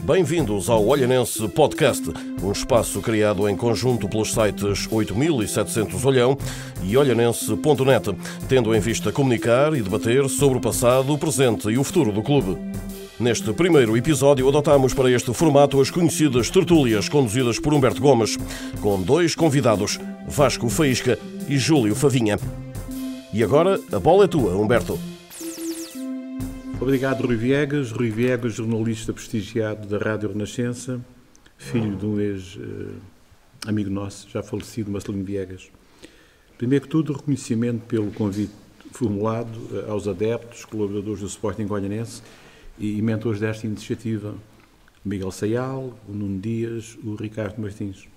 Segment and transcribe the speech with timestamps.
[0.00, 2.02] Bem-vindos ao Olhanense Podcast,
[2.42, 6.38] um espaço criado em conjunto pelos sites 8700 Olhão
[6.82, 8.16] e olhanense.net,
[8.48, 12.22] tendo em vista comunicar e debater sobre o passado, o presente e o futuro do
[12.22, 12.56] clube.
[13.20, 18.38] Neste primeiro episódio, adotamos para este formato as conhecidas tertúlias conduzidas por Humberto Gomes,
[18.80, 22.38] com dois convidados, Vasco Faísca e Júlio Favinha.
[23.36, 24.98] E agora, a bola é tua, Humberto.
[26.80, 27.92] Obrigado, Rui Viegas.
[27.92, 31.04] Rui Viegas, jornalista prestigiado da Rádio Renascença,
[31.58, 35.70] filho de um ex-amigo nosso, já falecido, Marcelino Viegas.
[36.56, 38.54] Primeiro que tudo, reconhecimento pelo convite
[38.90, 42.22] formulado eh, aos adeptos, colaboradores do Sporting Olhanense
[42.78, 44.34] e mentores desta iniciativa,
[45.04, 48.08] Miguel Sayal, o Nuno Dias, o Ricardo Martins.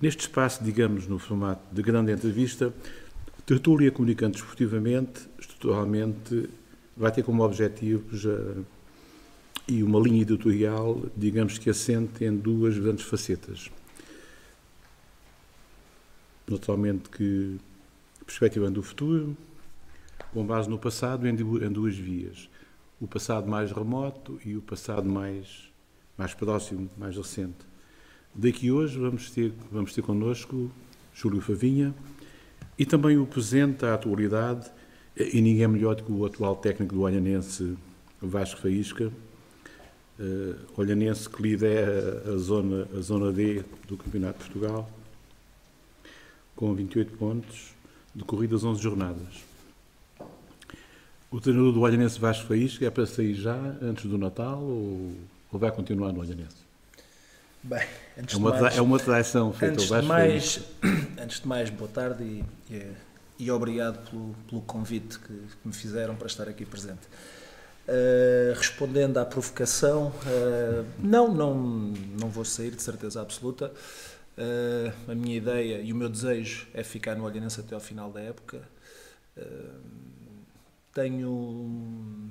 [0.00, 2.72] Neste espaço, digamos, no formato de grande entrevista,
[3.46, 6.48] tertúlia comunicando esportivamente, estruturalmente
[6.96, 8.64] vai ter como objetivos uh,
[9.66, 13.70] e uma linha editorial, digamos que assente em duas grandes facetas.
[16.48, 17.58] Naturalmente que
[18.26, 19.36] perspectivando o futuro,
[20.32, 22.48] com base no passado, em, duas vias.
[23.00, 25.70] O passado mais remoto e o passado mais,
[26.16, 27.58] mais próximo, mais recente.
[28.34, 30.70] Daqui hoje vamos ter, vamos ter connosco
[31.14, 31.94] Júlio Favinha
[32.78, 34.70] e também o presente, a atualidade,
[35.16, 37.76] e ninguém melhor do que o atual técnico do Olhanense,
[38.20, 39.12] Vasco Faísca,
[40.18, 44.90] uh, Olhanense que lidera a zona, a zona D do Campeonato de Portugal,
[46.56, 47.74] com 28 pontos,
[48.14, 49.44] decorridas 11 jornadas.
[51.30, 55.14] O treinador do Olhanense Vasco Faísca é para sair já antes do Natal ou,
[55.50, 56.61] ou vai continuar no Olhanense?
[57.62, 57.86] Bem,
[58.18, 60.60] antes é uma, de mais, é uma traição feita antes de mais,
[61.22, 62.92] Antes de mais, boa tarde e, e
[63.42, 67.06] e obrigado pelo, pelo convite que, que, me fizeram para estar aqui presente.
[67.88, 71.54] Uh, respondendo à provocação, uh, não, não,
[72.20, 73.72] não vou sair de certeza absoluta.
[74.38, 78.12] Uh, a minha ideia e o meu desejo é ficar no Olhanense até ao final
[78.12, 78.62] da época.
[80.94, 82.30] tenho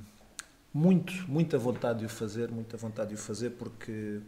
[0.73, 4.21] muito, muita vontade de o fazer, muita vontade de o fazer porque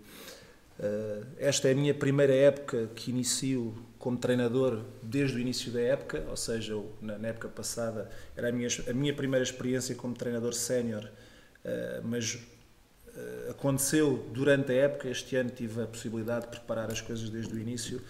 [1.37, 3.73] esta é a minha primeira época que inicio
[4.03, 8.67] como treinador desde o início da época, ou seja, na, época passada era a minha,
[8.89, 15.07] a minha primeira experiência como treinador sénior, uh, mas uh, aconteceu durante a época.
[15.07, 18.01] Este ano tive a possibilidade de preparar as coisas desde o início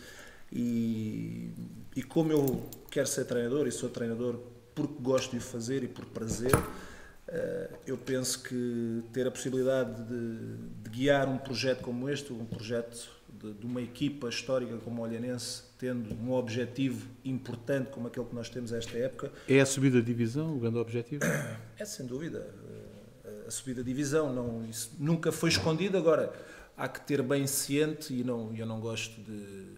[0.52, 1.52] e,
[1.96, 4.40] e como eu quero ser treinador e sou treinador
[4.74, 6.52] porque gosto de o fazer e por prazer,
[7.86, 13.10] eu penso que ter a possibilidade de, de guiar um projeto como este, um projeto
[13.42, 18.36] de, de, uma equipa histórica como o Olhanense, tendo um objetivo importante como aquele que
[18.36, 19.32] nós temos esta época.
[19.48, 21.24] É a subida de divisão o grande objetivo?
[21.78, 22.48] É sem dúvida.
[23.48, 25.98] A subida de divisão não, isso nunca foi escondido.
[25.98, 26.32] Agora,
[26.78, 29.74] há que ter bem ciente, e não, eu não gosto de,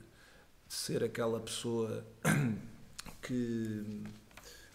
[0.68, 2.06] de ser aquela pessoa
[3.22, 4.04] que,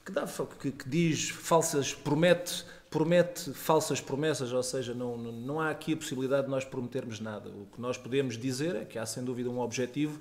[0.05, 0.27] que, dá,
[0.61, 5.97] que, que diz falsas, promete promete falsas promessas, ou seja, não, não há aqui a
[5.97, 7.49] possibilidade de nós prometermos nada.
[7.49, 10.21] O que nós podemos dizer é que há sem dúvida um objetivo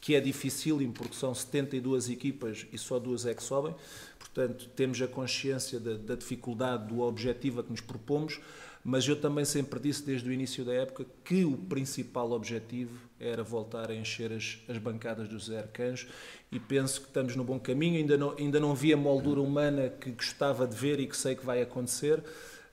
[0.00, 3.74] que é difícil, porque são 72 equipas e só duas é que sobem,
[4.18, 8.40] portanto temos a consciência da, da dificuldade do objetivo a que nos propomos,
[8.82, 13.42] mas eu também sempre disse desde o início da época que o principal objetivo era
[13.42, 16.08] voltar a encher as, as bancadas do Zé Arcanjo
[16.50, 17.98] e penso que estamos no bom caminho.
[17.98, 21.34] Ainda não, ainda não vi a moldura humana que gostava de ver e que sei
[21.34, 22.22] que vai acontecer,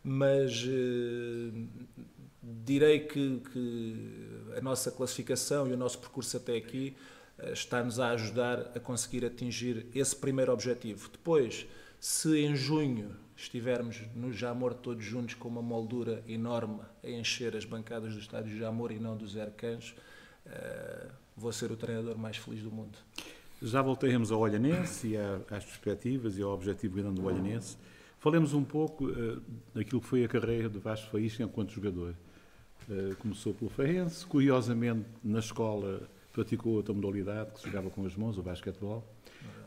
[0.02, 1.52] mas eh,
[2.42, 6.96] direi que, que, a nossa classificação e o nosso percurso até aqui
[7.38, 11.10] eh, está-nos a ajudar a conseguir atingir esse primeiro objetivo.
[11.12, 11.68] Depois,
[12.00, 17.64] se em junho estivermos no Jamor todos juntos com uma moldura enorme a encher as
[17.64, 19.94] bancadas do estádio Jamor e não do Zé Arcanjo,
[20.48, 22.98] uh, vou ser o treinador mais feliz do mundo.
[23.62, 27.78] Já voltaremos ao Olhanense e às perspectivas e ao objetivo grande do Olhanense.
[28.20, 29.42] Falemos um pouco uh,
[29.74, 32.16] daquilo que foi a carreira de Vasco Faísca enquanto jogador.
[32.90, 38.16] Uh, começou pelo Faense, curiosamente na escola praticou outra modalidade que se jogava com as
[38.16, 39.04] mãos, o basquetebol.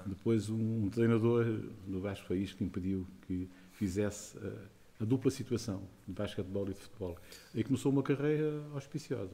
[0.07, 1.45] Depois um treinador
[1.87, 3.49] do Vasco Faísca impediu que
[3.81, 4.59] fizesse uh,
[5.01, 7.17] a dupla situação de basquetebol e de futebol.
[7.55, 9.33] E começou uma carreira auspiciosa.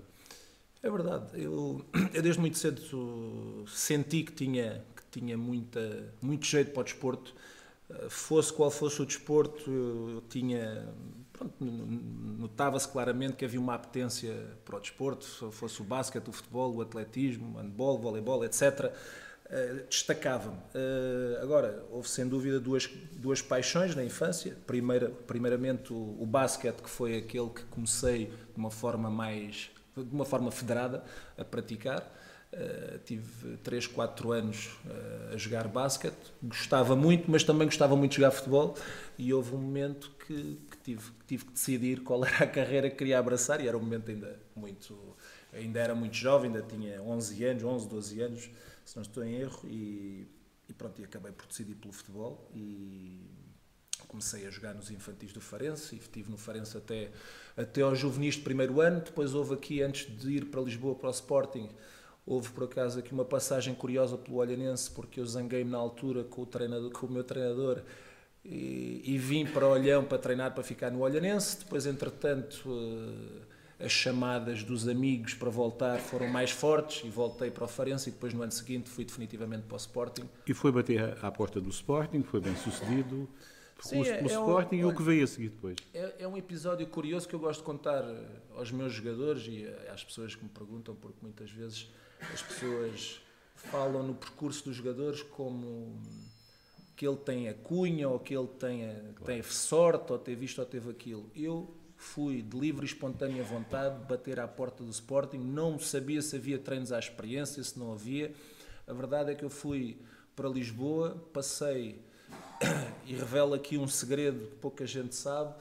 [0.81, 1.43] É verdade.
[1.43, 1.85] Eu,
[2.15, 7.35] eu desde muito cedo senti que tinha, que tinha muita, muito jeito para o desporto.
[7.91, 10.89] Eh, fosse qual fosse o desporto, tinha.
[12.39, 14.33] Notava-se claramente que havia uma apetência
[14.65, 18.95] para o desporto, fosse o basquete, o futebol, o atletismo, handball, voleibol, etc.
[19.47, 20.57] uh, destacava-me.
[20.57, 24.57] Uh, agora, houve sem dúvida duas, duas paixões na infância.
[24.67, 30.15] Primeira, primeiramente o, o basquete, que foi aquele que comecei de uma forma mais, de
[30.15, 31.05] uma forma federada
[31.37, 32.13] a praticar.
[32.53, 34.71] Uh, tive 3, 4 anos
[35.33, 38.75] a jogar basquete, gostava muito, mas também gostava muito de jogar futebol
[39.19, 42.89] e houve um momento que, que, tive, que tive que decidir qual era a carreira
[42.89, 44.97] que queria abraçar e era um momento ainda muito,
[45.53, 48.51] ainda era muito jovem, ainda tinha 11 anos, 11, 12 anos,
[48.87, 50.27] se não estou em erro e,
[50.67, 53.21] e pronto, e acabei por decidir pelo futebol e
[54.09, 57.11] comecei a jogar nos infantis do Farense e estive no Farense até,
[57.55, 61.09] até aos juvenis de primeiro ano, depois houve aqui, antes de ir para Lisboa para
[61.09, 61.69] o Sporting,
[62.27, 66.43] Houve por acaso aqui uma passagem curiosa pelo Olhanense, porque eu zanguei-me na altura com
[66.43, 67.83] o, treinador, com o meu treinador
[68.45, 71.59] e, e, vim para Olhão para treinar para ficar no Olhanense.
[71.61, 73.43] Depois, entretanto, eh,
[73.79, 78.09] as chamadas dos amigos para voltar foram mais fortes e voltei para o Farense.
[78.09, 80.29] E depois, no ano seguinte, fui definitivamente para o Sporting.
[80.47, 83.29] E foi bater à porta do Sporting, foi bem sucedido.
[83.81, 85.77] Sim, é, pelo é Sporting um, e o que veio a seguir depois.
[85.93, 88.05] É, é, um episódio curioso que eu gosto de contar
[88.57, 91.91] aos meus jogadores e às pessoas que me perguntam, porque muitas vezes
[92.33, 93.21] as pessoas
[93.55, 96.01] falam no percurso dos jogadores como
[96.97, 98.95] que ele tem a cunha ou que ele tem, a,
[99.25, 101.31] tem sorte ou teve isto ou teve aquilo.
[101.37, 101.71] Eu
[102.07, 106.59] fui de livre e espontânea vontade bater à porta do Sporting, não sabia se havia
[106.59, 108.33] treinos à experiência, se não havia.
[108.87, 109.99] A verdade é que eu fui
[110.35, 112.01] para Lisboa, passei
[113.07, 115.55] e revelo aqui um segredo que pouca gente sabe.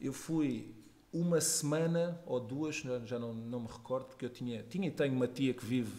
[0.00, 0.74] Eu fui
[1.12, 5.14] uma semana ou duas, já não, não me recordo, porque eu tinha, tinha e tenho
[5.14, 5.92] uma tia que vive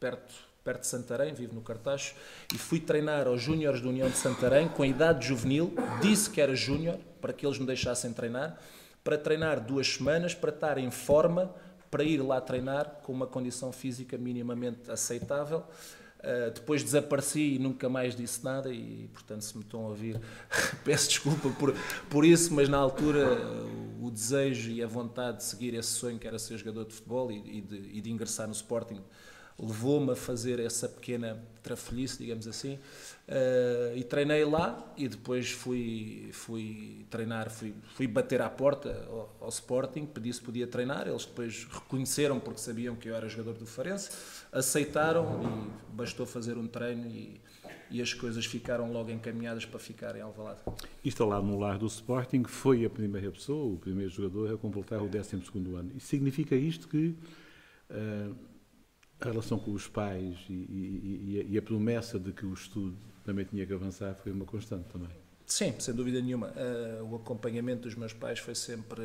[0.00, 2.14] perto, perto de Santarém, vive no Cartacho,
[2.52, 6.40] e fui treinar aos Júniores da União de Santarém com a idade juvenil, disse que
[6.40, 8.58] era júnior, para que eles me deixassem treinar,
[9.04, 11.54] para treinar duas semanas, para estar em forma,
[11.90, 15.62] para ir lá treinar com uma condição física minimamente aceitável.
[16.18, 20.18] Uh, depois desapareci e nunca mais disse nada e, portanto, se me estão a ouvir,
[20.82, 21.76] peço desculpa por,
[22.08, 23.38] por isso, mas na altura
[24.00, 27.30] o desejo e a vontade de seguir esse sonho que era ser jogador de futebol
[27.30, 29.02] e, e, de, e de, ingressar no Sporting
[29.58, 36.28] levou-me a fazer essa pequena trafolhice, digamos assim, uh, e treinei lá e depois fui,
[36.32, 41.24] fui treinar, fui, fui bater à porta ao, ao Sporting, pedi se podia treinar, eles
[41.24, 44.10] depois reconheceram porque sabiam que eu era jogador do Farense,
[44.52, 47.40] aceitaram e bastou fazer um treino e,
[47.90, 50.60] e as coisas ficaram logo encaminhadas para ficar em Alvalade.
[51.20, 55.08] Lá no lar do Sporting, foi a primeira pessoa, o primeiro jogador a completar o
[55.08, 55.36] 12
[55.76, 55.92] ano.
[55.94, 57.16] E significa isto que
[57.90, 58.36] uh,
[59.28, 62.94] a relação com os pais e, e, e, a promessa de que o estudo
[63.24, 65.08] também tinha que avançar foi uma constante também.
[65.46, 66.48] Sim, sem dúvida nenhuma.
[66.48, 69.02] Uh, o acompanhamento dos meus pais foi sempre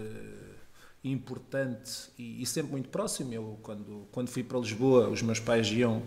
[1.04, 3.33] importante e, e, sempre muito próximo.
[3.33, 6.01] Eu, quando, quando fui para Lisboa, os meus pais iam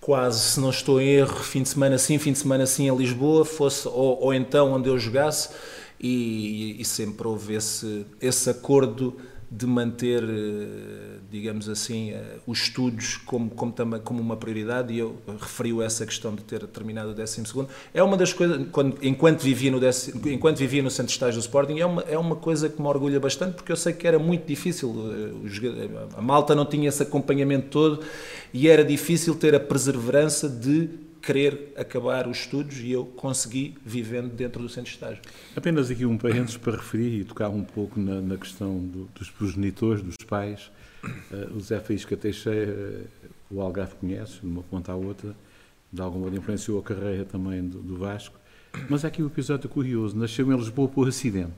[0.00, 2.94] quase, se não estou em erro, fim de semana sim, fim de semana sim a
[2.94, 5.50] Lisboa, fosse ou, ou então onde eu jogasse,
[5.98, 9.16] e, e sempre houve esse, esse acordo
[9.50, 14.98] de manter, eh, digamos assim, eh, os estudos como, como, também, como uma prioridade e
[14.98, 17.44] eu referi essa questão de ter terminado o 12
[17.94, 21.40] É uma das coisas, quando, enquanto, vivia no décimo, enquanto vivia no centro de estágio
[21.40, 24.06] do Sporting, é uma, é uma coisa que me orgulha bastante porque eu sei que
[24.06, 28.00] era muito difícil, eh, a malta não tinha esse acompanhamento todo
[28.52, 34.32] e era difícil ter a perseverança de querer acabar os estudos e eu consegui vivendo
[34.32, 35.20] dentro do centro de estágio.
[35.56, 39.28] Apenas aqui um parênteses para referir e tocar um pouco na, na questão do, dos
[39.28, 40.70] progenitores, dos pais.
[41.04, 45.34] Uh, o Zé Faísca Teixeira, uh, o Algarve conhece, de uma ponta à outra,
[45.92, 48.38] de alguma maneira influenciou a carreira também do, do Vasco.
[48.88, 51.52] Mas há aqui um episódio curioso, nasceu em Lisboa por acidente.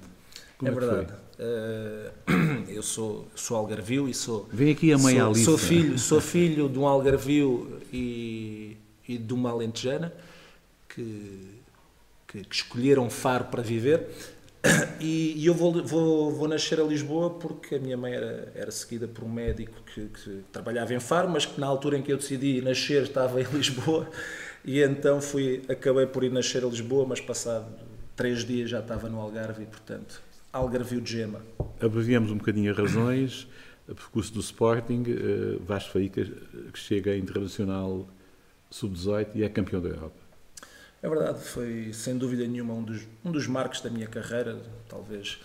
[0.57, 1.13] Como é, é verdade.
[1.39, 4.49] Uh, eu sou, sou algarvio e sou.
[4.53, 8.68] Vem aqui a mãe sou, Sou filho, sou filho de um algarvio e
[9.09, 10.12] e de uma alentejana
[10.88, 11.61] que,
[12.27, 14.09] que, que escolheram Faro para viver.
[15.00, 18.71] E, e eu vou, vou, vou, nascer a Lisboa porque a minha mãe era, era
[18.73, 22.12] seguida por um médico que, que, trabalhava em Faro, mas que na altura em que
[22.12, 24.11] eu decidi nascer estava em Lisboa.
[24.65, 27.73] E então fui, acabei por ir nascer a Lisboa, mas passado
[28.17, 30.21] três dias já estava no Algarve e, portanto,
[30.53, 31.41] Algarvio de Gema.
[31.81, 33.47] Abreviamos um bocadinho as razões.
[33.87, 38.07] Percurso do Sporting, uh, Vasco Faíca, que chega internacional
[38.71, 40.29] sub-18 e é campeão da Europa.
[41.01, 45.39] É verdade, foi sem dúvida nenhuma um dos, um dos marcos da minha carreira, talvez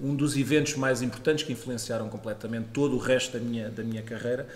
[0.00, 4.02] um dos eventos mais importantes que influenciaram completamente todo o resto da minha, da minha
[4.02, 4.46] carreira.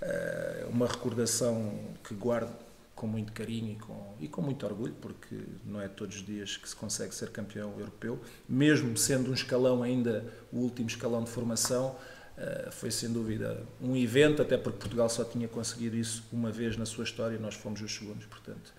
[0.00, 1.72] Uh, uma recordação
[2.06, 2.54] que guardo
[2.94, 6.56] com muito carinho e com, e com muito orgulho, porque não é todos os dias
[6.56, 11.30] que se consegue ser campeão europeu, mesmo sendo um escalão ainda o último escalão de
[11.30, 11.96] formação.
[12.36, 16.76] Uh, foi sem dúvida um evento, até porque Portugal só tinha conseguido isso uma vez
[16.76, 18.72] na sua história e nós fomos os segundos, portanto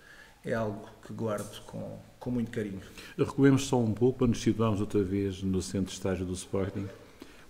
[0.46, 2.80] é algo que guardo com, com muito carinho.
[3.18, 6.86] Recuemos só um pouco para nos situarmos outra vez no centro de estágio do Sporting.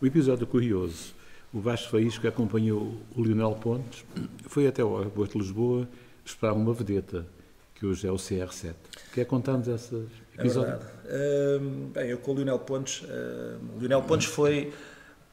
[0.01, 1.15] O episódio curioso,
[1.53, 4.05] o Vasco Faísco acompanhou o Lionel Pontes,
[4.45, 5.87] foi até o aeroporto de Lisboa
[6.25, 7.27] esperar uma vedeta,
[7.75, 8.75] que hoje é o CR7.
[9.13, 9.95] Quer contar-nos esse
[10.37, 10.73] episódio?
[10.73, 11.65] É verdade.
[11.65, 14.73] Uh, bem, eu com o Lionel Pontes, uh, o Lionel Pontes foi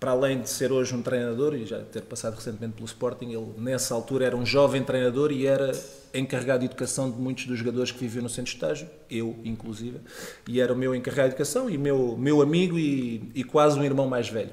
[0.03, 3.53] para além de ser hoje um treinador e já ter passado recentemente pelo Sporting, ele
[3.55, 5.71] nessa altura era um jovem treinador e era
[6.13, 10.01] encarregado de educação de muitos dos jogadores que viviam no centro de estágio, eu inclusive,
[10.45, 13.83] e era o meu encarregado de educação e meu, meu amigo e, e quase um
[13.85, 14.51] irmão mais velho.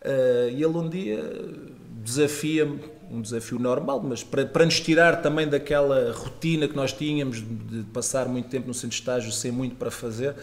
[0.00, 1.22] Uh, e ele um dia
[2.02, 7.42] desafia-me, um desafio normal, mas para, para nos tirar também daquela rotina que nós tínhamos
[7.42, 10.34] de passar muito tempo no centro de estágio sem muito para fazer,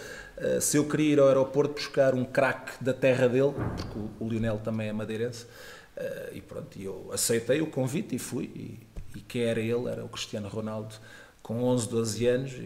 [0.59, 4.59] se eu queria ir ao aeroporto buscar um craque da terra dele, porque o, Lionel
[4.59, 5.45] também é madeirense,
[5.97, 8.79] uh, e pronto, eu aceitei o convite e fui, e,
[9.17, 9.87] e quem era ele?
[9.89, 10.95] Era o Cristiano Ronaldo,
[11.41, 12.63] com 11, 12 anos e,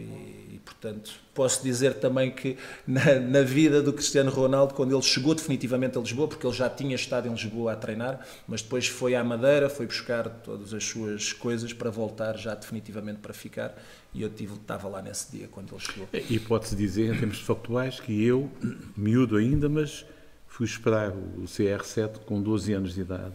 [0.54, 5.36] e, portanto, posso dizer também que na, na, vida do Cristiano Ronaldo, quando ele chegou
[5.36, 9.14] definitivamente a Lisboa, porque ele já tinha estado em Lisboa a treinar, mas depois foi
[9.14, 13.78] à Madeira, foi buscar todas as suas coisas para voltar já definitivamente para ficar
[14.16, 16.08] e eu tive, estava lá nesse dia quando ele chegou.
[16.12, 18.50] E pode-se dizer, em termos factuais, que eu,
[18.96, 20.08] miúdo ainda, mas
[20.48, 23.34] fui esperar o CR7 com 12 anos de idade.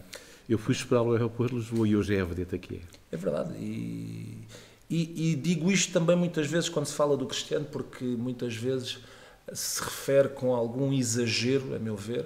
[0.49, 2.79] Eu fui esperar o aeroporto de Lisboa e hoje é a vedeta que é.
[3.13, 3.53] É verdade.
[3.57, 4.43] E
[4.95, 8.99] e, e, digo isto também muitas vezes quando se fala do Cristiano, porque muitas vezes
[9.51, 12.25] se refere com algum exagero, a meu ver,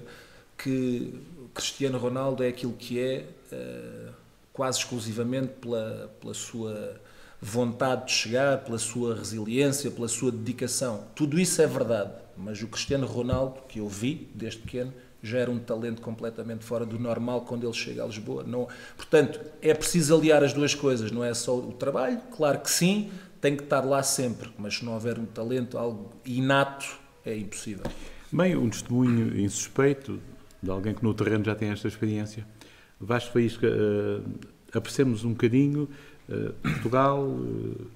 [0.58, 1.14] que
[1.54, 4.14] Cristiano Ronaldo é aquilo que é uh,
[4.52, 7.00] quase exclusivamente pela, pela sua
[7.42, 11.06] vontade de chegar, pela sua resiliência, pela sua dedicação.
[11.16, 14.94] Tudo isso é verdade, mas o Cristiano Ronaldo, que eu vi desde pequeno,
[15.28, 18.44] já era um talento completamente fora do normal quando ele chega a Lisboa.
[18.44, 22.72] Não, portanto, é preciso aliar as duas coisas, não é só o trabalho, claro que
[22.72, 23.10] sim,
[23.42, 27.86] tem que estar lá sempre, mas se não houver um talento, algo inato, é impossível.
[28.32, 30.20] Bem, um testemunho insuspeito
[30.62, 32.46] de alguém que no terreno já tem esta experiência.
[33.00, 34.24] Vasco Faísca, uh,
[34.74, 35.88] apreciamos um bocadinho
[36.28, 37.88] uh, Portugal, uh,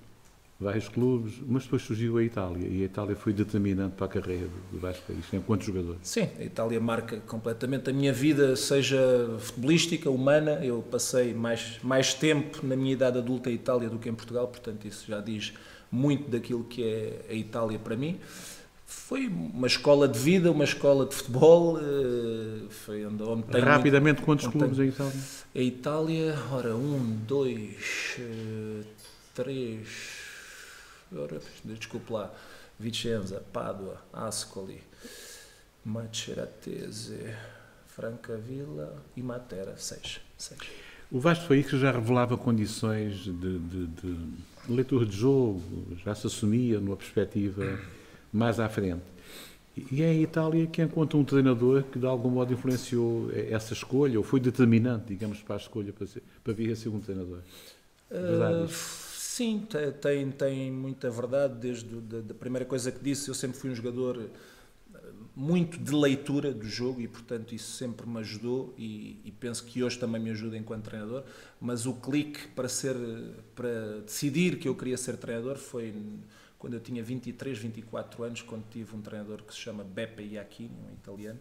[0.62, 4.48] vários clubes, mas depois surgiu a Itália e a Itália foi determinante para a carreira
[4.72, 5.98] do Vasco País, enquanto jogador.
[6.04, 9.00] Sim, a Itália marca completamente a minha vida, seja
[9.40, 10.64] futebolística, humana.
[10.64, 14.48] Eu passei mais, mais tempo na minha idade adulta em Itália do que em Portugal,
[14.48, 15.52] portanto, isso já diz
[15.92, 18.20] muito daquilo que é a Itália para mim.
[18.86, 21.80] Foi uma escola de vida, uma escola de futebol.
[21.80, 24.90] Eh, foi onde, onde tenho Rapidamente, muito, quantos clubes tenho...
[24.90, 25.14] em Itália?
[25.56, 28.84] A Itália, ora, um, dois, eh,
[29.34, 30.21] três
[31.66, 32.34] desculpe lá,
[32.80, 34.82] Vicenza, Pádua, Ascoli,
[35.86, 37.34] Maceratese,
[37.88, 40.20] Francavilla e Matera, seis.
[40.38, 40.60] seis.
[41.12, 44.18] O Vasco foi que já revelava condições de, de, de,
[44.70, 45.62] leitura de jogo,
[46.04, 47.80] já se assumia numa perspectiva
[48.32, 49.04] mais à frente.
[49.92, 54.18] E é a Itália que encontra um treinador que de algum modo influenciou essa escolha,
[54.18, 57.40] ou foi determinante, digamos, para a escolha para, ser, para vir a ser um treinador.
[58.10, 59.66] Verdade uh, Sim,
[60.02, 61.54] tem, tem muita verdade.
[61.58, 61.88] Desde
[62.30, 64.30] a primeira coisa que disse, eu sempre fui um jogador
[64.94, 64.98] eh,
[65.34, 69.82] muito de leitura do jogo e, portanto, isso sempre me ajudou e, e, penso que
[69.82, 71.24] hoje também me ajuda enquanto treinador.
[71.62, 72.94] Mas o clique para ser,
[73.56, 75.96] para decidir que eu queria ser treinador foi
[76.60, 80.76] quando eu tinha 23, 24 anos, quando tive um treinador que se chama Beppe Iacchini,
[80.90, 81.40] um italiano,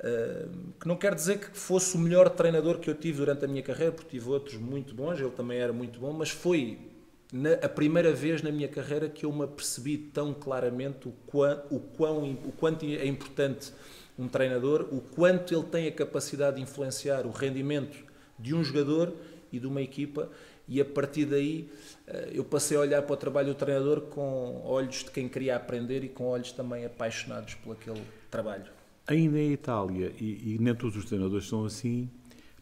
[0.00, 0.48] eh,
[0.80, 3.62] que não quer dizer que fosse o melhor treinador que eu tive durante a minha
[3.62, 6.90] carreira, porque tive outros muito bons, ele também era muito bom, mas foi
[7.32, 11.62] na, a primeira vez na minha carreira que eu me apercebi tão claramente o, quão,
[11.70, 13.72] o, quão, o quanto é importante
[14.18, 17.96] um treinador, o quanto ele tem a capacidade de influenciar o rendimento
[18.38, 19.14] de um jogador
[19.50, 20.30] e de uma equipa,
[20.68, 21.68] e a partir daí
[22.06, 25.56] eh, eu passei a olhar para o trabalho do treinador com olhos de quem queria
[25.56, 28.70] aprender e com olhos também apaixonados por aquele trabalho.
[29.06, 32.08] Ainda em Itália, e, e nem todos os treinadores são assim,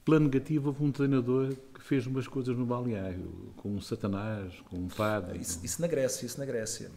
[0.04, 1.54] pela negativa houve um treinador
[1.90, 5.40] fez umas coisas no balneário, com um satanás, com um padre.
[5.40, 6.88] Isso, isso na Grécia, isso na Grécia.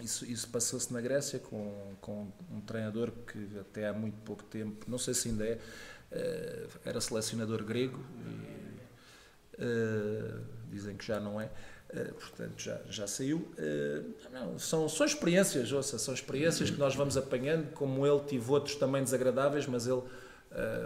[0.00, 4.86] Isso, isso passou-se na Grécia com, com um treinador que até há muito pouco tempo,
[4.88, 5.58] não sei se ainda é,
[6.10, 11.50] uh, era selecionador grego e uh, dizem que já não é.
[11.90, 13.52] Uh, portanto, já, já saiu.
[14.32, 18.76] não, são, são experiências, ouça, são experiências que nós vamos apanhando, como ele tive outros
[18.76, 20.08] também desagradáveis, mas ele uh,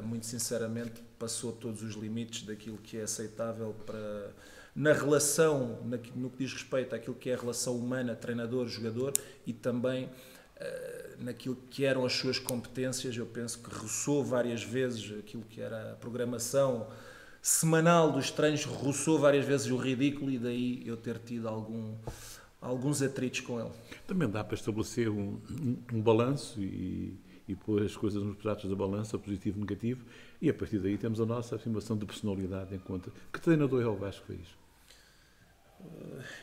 [0.03, 4.33] muito sinceramente, passou todos os limites daquilo que é aceitável para
[4.77, 5.79] na relação,
[6.15, 9.15] no que diz respeito àquilo que é a relação humana treinador-jogador
[9.47, 10.11] e também uh,
[11.19, 13.17] naquilo que eram as suas competências.
[13.17, 16.87] Eu penso que roçou várias vezes aquilo que era a programação
[17.41, 21.95] semanal dos treinos, roçou várias vezes o ridículo e daí eu ter tido algum,
[22.61, 23.71] alguns atritos com ele.
[24.07, 27.19] Também dá para estabelecer um, um, um balanço e,
[27.49, 30.05] e pôr as coisas nos pratos da balança, positivo e negativo,
[30.41, 33.11] e a partir daí temos a nossa afirmação de personalidade em conta.
[33.33, 34.47] Que treinador é o Vasco Fez?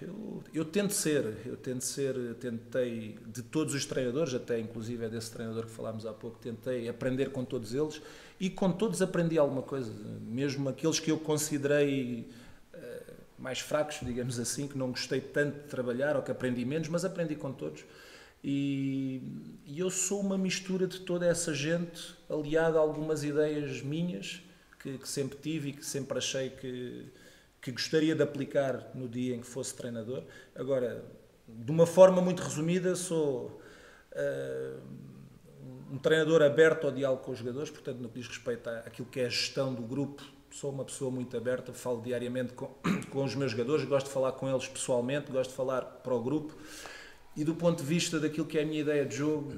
[0.02, 5.10] Eu, eu tento ser, eu tento ser, tentei, de todos os treinadores, até inclusive é
[5.10, 8.02] desse treinador que falámos há pouco, tentei aprender com todos eles
[8.40, 9.92] e com todos aprendi alguma coisa,
[10.22, 12.30] mesmo aqueles que eu considerei
[12.74, 16.88] uh, mais fracos, digamos assim, que não gostei tanto de trabalhar ou que aprendi menos,
[16.88, 17.84] mas aprendi com todos.
[18.44, 19.22] E,
[19.66, 24.42] e eu sou uma mistura de toda essa gente, aliada a algumas ideias minhas
[24.80, 27.06] que, que sempre tive e que sempre achei que
[27.64, 30.24] que gostaria de aplicar no dia em que fosse treinador.
[30.54, 31.04] Agora,
[31.48, 33.62] de uma forma muito resumida, sou
[34.12, 34.82] uh,
[35.90, 39.22] um treinador aberto ao diálogo com os jogadores, portanto, no que diz respeito àquilo que
[39.22, 40.22] é a gestão do grupo,
[40.52, 42.68] sou uma pessoa muito aberta, falo diariamente com,
[43.10, 46.22] com os meus jogadores, gosto de falar com eles pessoalmente, gosto de falar para o
[46.22, 46.54] grupo.
[47.36, 49.54] E do ponto de vista daquilo que é a minha ideia de jogo,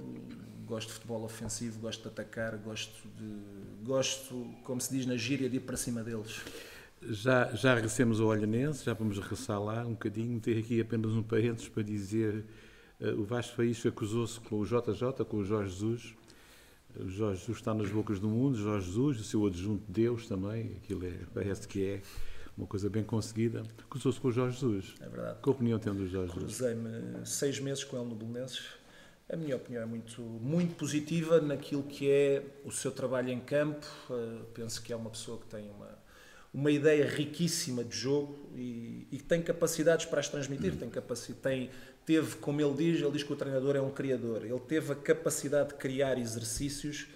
[0.65, 3.55] gosto de futebol ofensivo, gosto de atacar, gosto de
[3.85, 6.41] gosto, como se diz na gíria, de ir para cima deles.
[7.01, 10.39] Já, já regressemos ao Olhanense, já vamos regressar lá um bocadinho.
[10.39, 12.45] Ter aqui apenas um parênteses para dizer:
[12.99, 16.15] uh, o Vasco Faísca acusou-se com o JJ, com o Jorge Jesus.
[16.97, 20.77] O Jorge Jesus está nas bocas do mundo, Jorge Jesus, o seu adjunto Deus também,
[20.77, 22.01] aquilo é, parece que é
[22.57, 23.63] uma coisa bem conseguida.
[23.89, 24.95] Cruzou-se com o Jorge Jesus.
[25.01, 25.39] É verdade.
[25.41, 26.57] Que opinião tem do Jorge Jesus?
[26.57, 28.63] Cruzei-me seis meses com ele no Belenenses.
[29.27, 33.85] A minha opinião é muito, muito positiva naquilo que é o seu trabalho em campo.
[34.09, 36.05] Uh, penso que é uma pessoa que tem uma
[36.55, 40.73] uma ideia riquíssima de jogo e, e tem capacidades para as transmitir.
[40.77, 41.69] Tem capacidade, tem,
[42.05, 44.45] teve, como ele diz, ele diz que o treinador é um criador.
[44.45, 47.07] Ele teve a capacidade de criar exercícios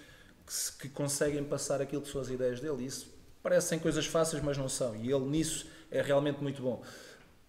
[0.45, 2.85] que, que conseguem passar aquilo que são as ideias dele.
[2.85, 3.17] Isso
[3.49, 4.95] parecem coisas fáceis, mas não são.
[4.95, 6.83] E ele nisso é realmente muito bom.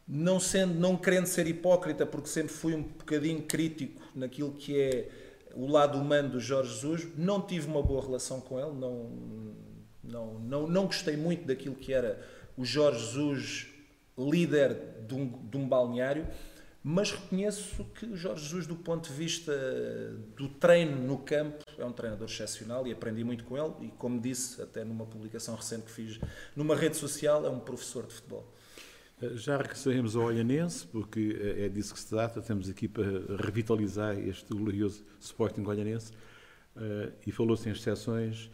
[0.09, 5.09] Não sendo, não querendo ser hipócrita, porque sempre fui um bocadinho crítico naquilo que é
[5.55, 9.11] o lado humano do Jorge Jesus, não tive uma boa relação com ele, não
[10.03, 12.18] não, não, não gostei muito daquilo que era
[12.57, 13.66] o Jorge Jesus
[14.18, 16.27] líder de um, de um balneário,
[16.83, 19.53] mas reconheço que o Jorge Jesus, do ponto de vista
[20.37, 23.75] do treino no campo, é um treinador excepcional e aprendi muito com ele.
[23.83, 26.19] E, como disse, até numa publicação recente que fiz
[26.57, 28.51] numa rede social, é um professor de futebol.
[29.35, 32.40] Já regressaremos ao Olhanense, porque é disso que se trata.
[32.40, 36.11] Estamos aqui para revitalizar este glorioso Sporting Olhanense.
[36.77, 38.51] Eh, e falou-se em exceções.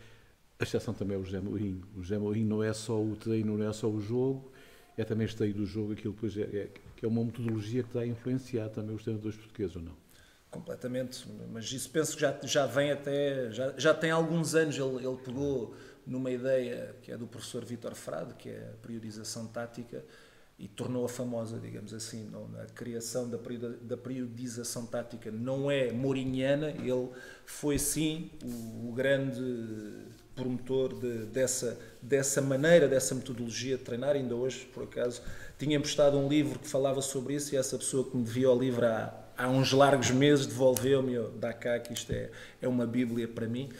[0.59, 1.83] A exceção também é o José Mourinho.
[1.95, 4.51] O José Mourinho não é só o treino, não é só o jogo,
[4.97, 8.01] é também este do jogo, aquilo depois é, é, que é uma metodologia que está
[8.01, 9.97] a influenciar também os treinadores portugueses, ou não?
[10.51, 15.07] Completamente, mas isso penso que já, já vem até, já, já tem alguns anos, ele,
[15.07, 15.75] ele pegou
[16.07, 20.03] numa ideia que é do professor Vítor Frade, que é a periodização tática,
[20.59, 22.25] e tornou-a famosa, digamos assim.
[22.31, 23.39] Não, a criação da,
[23.83, 27.11] da periodização tática não é mourinhiana, ele
[27.45, 29.43] foi sim o, o grande
[30.35, 34.17] promotor de, dessa, dessa maneira, dessa metodologia de treinar.
[34.17, 35.23] Ainda hoje, por acaso,
[35.59, 38.59] tinha emprestado um livro que falava sobre isso e essa pessoa que me devia o
[38.59, 43.27] livro há, há uns largos meses devolveu-me, dá cá que isto é, é uma bíblia
[43.27, 43.71] para mim.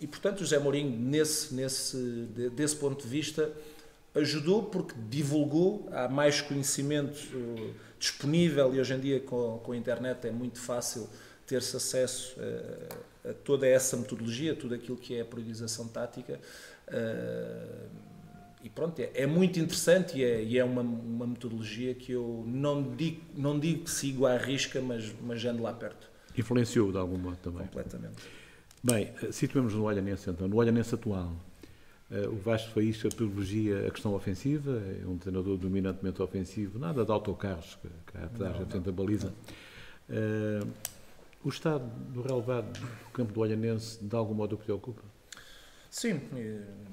[0.00, 1.96] E, portanto, José Mourinho, nesse, nesse,
[2.54, 3.52] desse ponto de vista,
[4.14, 9.76] ajudou porque divulgou, há mais conhecimento uh, disponível e hoje em dia com, com a
[9.76, 11.08] internet é muito fácil
[11.46, 12.36] ter-se acesso
[13.24, 16.38] a, a, toda essa metodologia, tudo aquilo que é a priorização tática.
[16.88, 18.07] Uh,
[18.62, 22.44] e pronto, é, é, muito interessante e é, e é uma, uma, metodologia que eu
[22.46, 26.10] não digo, não digo que sigo à risca, mas, mas ando lá perto.
[26.36, 27.62] Influenciou de algum modo também?
[27.62, 28.16] Completamente.
[28.82, 31.32] Bem, situemos no Olhanense então, no Olhanense atual.
[32.10, 37.12] Uh, o Vasco Faísca privilegia a questão ofensiva, é um treinador dominantemente ofensivo, nada de
[37.12, 39.32] autocarros, que cá atrás, não, da baliza.
[40.08, 40.66] Uh,
[41.44, 45.02] o estado do relevado do campo do Olhanense de algum modo o preocupa?
[45.90, 46.20] Sim,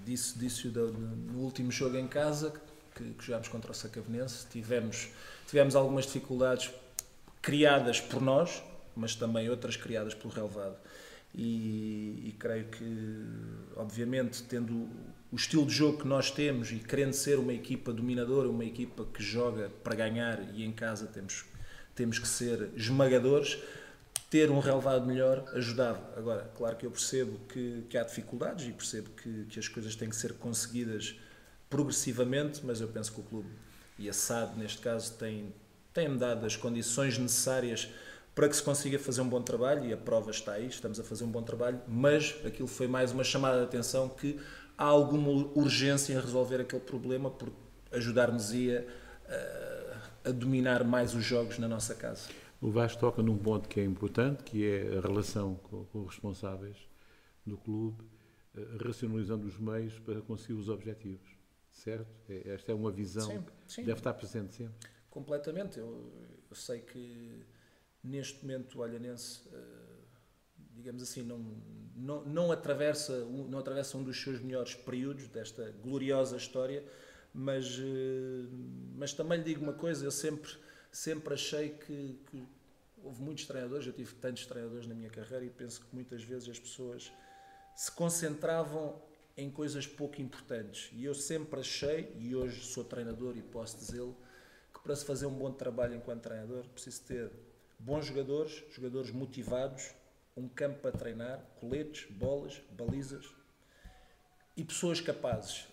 [0.05, 2.53] disse, disse no último jogo em casa
[2.95, 5.09] que, que jogámos contra o Sacavenense, tivemos,
[5.47, 6.71] tivemos algumas dificuldades
[7.41, 8.63] criadas por nós,
[8.95, 10.77] mas também outras criadas pelo relevado.
[11.37, 13.25] E, e, creio que,
[13.75, 14.87] obviamente, tendo
[15.29, 19.05] o estilo de jogo que nós temos e querendo ser uma equipa dominadora, uma equipa
[19.13, 21.43] que joga para ganhar e em casa temos,
[21.93, 23.57] temos que ser esmagadores,
[24.29, 26.13] ter um relevado melhor ajudava.
[26.17, 29.95] Agora, claro que eu percebo que, que há dificuldades e percebo que, que, as coisas
[29.95, 31.19] têm que ser conseguidas
[31.69, 33.49] progressivamente, mas eu penso que o clube
[33.97, 35.53] e a SAD, neste caso, tem,
[35.93, 37.89] tem-me dado as condições necessárias
[38.33, 41.03] para que se consiga fazer um bom trabalho, e a prova está aí, estamos a
[41.03, 44.37] fazer um bom trabalho, mas aquilo foi mais uma chamada de atenção que
[44.77, 47.55] há alguma urgência em resolver aquele problema, porque
[47.93, 48.85] ajudar-nos-ia
[49.29, 52.27] a, a dominar mais os jogos na nossa casa.
[52.65, 56.07] O Vasco toca num ponto que é importante, que é a relação com, com os
[56.07, 56.75] responsáveis
[57.45, 58.03] do clube,
[58.57, 61.29] eh, racionalizando os meios para conseguir os objetivos,
[61.69, 62.09] certo?
[62.27, 63.81] É, esta é uma visão sim, sim.
[63.81, 64.89] que deve estar presente sempre.
[65.11, 65.77] Completamente.
[65.77, 66.11] Eu,
[66.49, 67.45] eu sei que
[68.03, 70.01] neste momento o Olhanense, eh,
[70.71, 71.37] digamos assim, não,
[71.95, 76.83] não, não, atravessa, não atravessa um dos seus melhores períodos desta gloriosa história,
[77.31, 78.47] mas, eh,
[78.95, 80.51] mas também lhe digo uma coisa, eu sempre,
[80.91, 82.54] sempre achei que, que
[83.05, 86.49] houve muitos treinadores, eu tive tantos treinadores na minha carreira e penso que muitas vezes
[86.49, 87.11] as pessoas
[87.75, 88.99] se concentravam
[89.37, 90.89] em coisas pouco importantes.
[90.91, 94.17] E eu sempre achei, e hoje sou treinador e posso dizê-lo,
[94.73, 97.31] que para se fazer um bom trabalho enquanto treinador preciso ter
[97.77, 99.93] bons jogadores, jogadores motivados,
[100.35, 103.29] um campo para treinar, coletes, bolas, balizas
[104.57, 105.67] e pessoas capazes.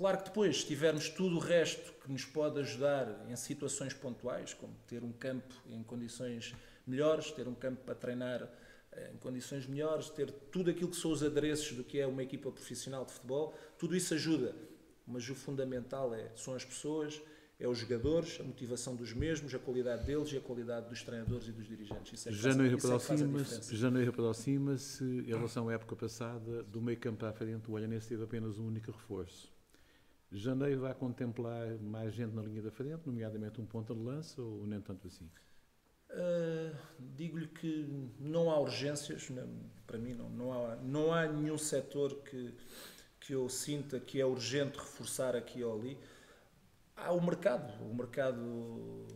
[0.00, 4.54] Claro que depois, se tivermos tudo o resto que nos pode ajudar em situações pontuais,
[4.54, 6.54] como ter um campo em condições
[6.86, 8.48] melhores, ter um campo para treinar
[8.92, 12.22] eh, em condições melhores, ter tudo aquilo que são os adereços do que é uma
[12.22, 14.54] equipa profissional de futebol, tudo isso ajuda.
[15.06, 17.20] Mas o fundamental é, são as pessoas
[17.58, 21.46] é os jogadores, a motivação dos mesmos, a qualidade deles e a qualidade dos treinadores
[21.46, 22.10] e dos dirigentes.
[22.14, 27.32] Isso é janeiro aproxima-se, janeiro aproxima-se, em relação à época passada, do meio campo à
[27.34, 29.59] frente, o Olhanense teve apenas um único reforço.
[30.32, 34.66] Janeiro vai contemplar mais gente na linha da frente, nomeadamente um ponta de lança, ou
[34.66, 35.28] nem tanto assim?
[36.10, 36.76] Uh,
[37.16, 37.86] Digo-lhe que
[38.18, 39.48] não há urgências, não,
[39.86, 42.54] para mim não, não, há, não há nenhum setor que,
[43.20, 45.98] que eu sinta que é urgente reforçar aqui ou ali
[47.00, 47.72] há o mercado.
[47.84, 49.06] O mercado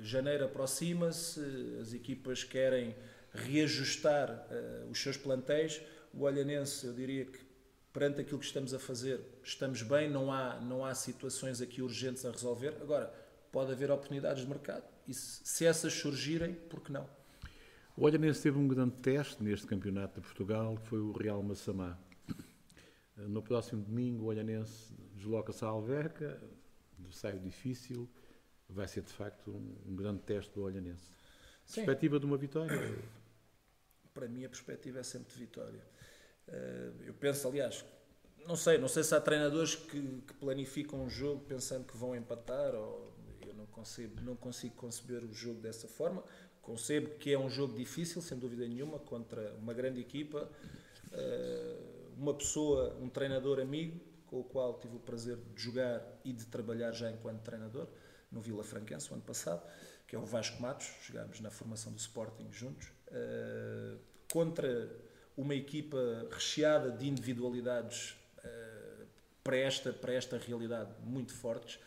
[0.00, 1.40] janeiro aproxima-se,
[1.80, 2.94] as equipas querem
[3.32, 5.80] reajustar uh, os seus plantéis.
[6.12, 7.43] O Olhanense, eu diria que
[7.94, 12.26] perante aquilo que estamos a fazer, estamos bem, não há, não há situações aqui urgentes
[12.26, 12.76] a resolver.
[12.82, 13.06] Agora,
[13.52, 17.08] pode haver oportunidades de mercado e se, se essas surgirem, por que não?
[17.96, 21.96] O Olhanense teve um grande teste neste campeonato de Portugal, que foi o Real Massamá.
[23.16, 26.42] No próximo domingo, o Olhanense desloca-se à Alverca,
[26.98, 28.10] adversário difícil,
[28.68, 31.12] vai ser de facto um, um grande teste do Olhanense.
[31.64, 31.84] Sim.
[31.84, 32.76] Perspectiva de uma vitória?
[34.12, 35.93] Para mim a perspectiva é sempre de vitória.
[36.48, 37.84] Eh, eu penso, aliás,
[38.46, 42.14] não sei, não sei se há treinadores que, que planificam um jogo pensando que vão
[42.14, 43.12] empatar ou
[43.46, 46.22] eu não consigo, não consigo conceber o jogo dessa forma.
[46.60, 50.50] Concebo que é um jogo difícil, sem dúvida nenhuma, contra uma grande equipa,
[51.12, 51.76] eh,
[52.16, 56.46] uma pessoa, um treinador amigo, com o qual tive o prazer de jogar e de
[56.46, 57.86] trabalhar já enquanto treinador
[58.30, 59.62] no Vila Franquense o ano passado,
[60.06, 63.98] que é o Vasco Matos, jogámos na formação do Sporting juntos, uh,
[64.32, 64.90] contra
[65.36, 69.06] uma equipa recheada de individualidades uh,
[69.42, 71.78] para, esta, para esta realidade muito fortes.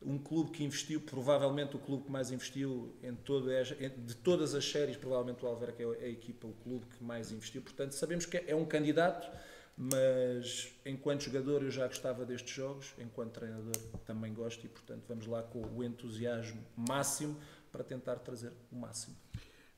[0.00, 4.64] Um clube que investiu, provavelmente o clube que mais investiu em todo, de todas as
[4.64, 7.62] séries, provavelmente o Alverca é a equipa, o clube que mais investiu.
[7.62, 9.30] Portanto, sabemos que é um candidato
[9.76, 13.76] mas enquanto jogador eu já gostava destes jogos, enquanto treinador
[14.06, 17.36] também gosto e, portanto, vamos lá com o entusiasmo máximo
[17.72, 19.16] para tentar trazer o máximo.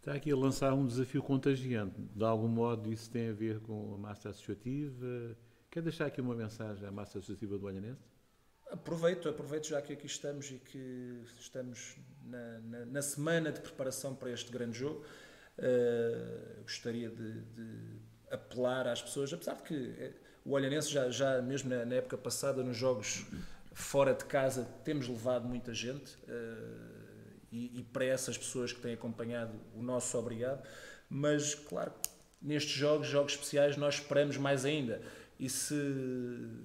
[0.06, 2.00] Está aqui a lançar um desafio contagiante.
[2.00, 5.36] De algum modo, isso tem a ver com a massa associativa?
[5.68, 7.98] Quer deixar aqui uma mensagem à massa associativa do Olhanense?
[8.70, 14.14] Aproveito, aproveito já que aqui estamos e que estamos na, na, na semana de preparação
[14.14, 15.04] para este grande jogo.
[15.58, 17.98] Uh, gostaria de, de
[18.30, 20.12] apelar às pessoas, apesar de que eh,
[20.44, 23.26] o Olhanense já, já mesmo na, na época passada, nos jogos
[23.72, 26.95] fora de casa, temos levado muita gente uh,
[27.50, 30.62] e, e, para essas pessoas que têm acompanhado, o nosso obrigado.
[31.08, 31.92] Mas, claro,
[32.42, 35.00] nestes jogos, jogos especiais, nós esperamos mais ainda.
[35.38, 35.74] E se,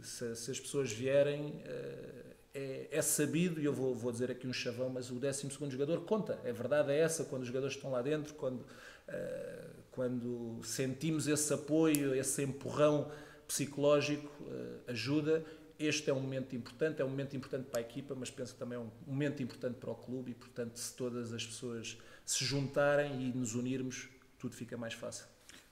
[0.01, 4.47] se, se as pessoas vierem, uh, é, é, sabido, e eu vou, vou dizer aqui
[4.47, 6.39] um chavão, mas o 12 jogador conta.
[6.47, 8.61] A verdade é essa, quando os jogadores estão lá dentro, quando.
[9.07, 13.11] Uh, quando sentimos esse apoio, esse empurrão
[13.45, 15.43] psicológico, eh, ajuda.
[15.85, 18.59] Este é um momento importante, é um momento importante para a equipa, mas penso que
[18.59, 22.45] também é um momento importante para o clube e, portanto, se todas as pessoas se
[22.45, 25.25] juntarem e nos unirmos, tudo fica mais fácil.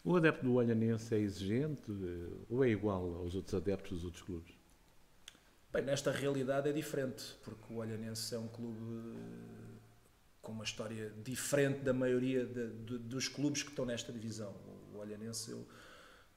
[0.03, 4.23] O adepto do Olhanense é exigente eh, ou é igual aos outros adeptos dos outros
[4.23, 4.53] clubes?
[5.71, 8.79] Bem, nesta realidade é diferente, porque o Olhanense é um clube
[10.41, 14.55] com uma história diferente da maioria de, de, dos clubes que estão nesta divisão.
[14.93, 15.67] O Olhanense, eu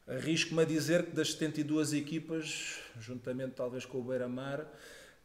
[0.06, 4.66] arrisco-me a dizer que das 72 equipas, juntamente talvez com o Beira-Mar,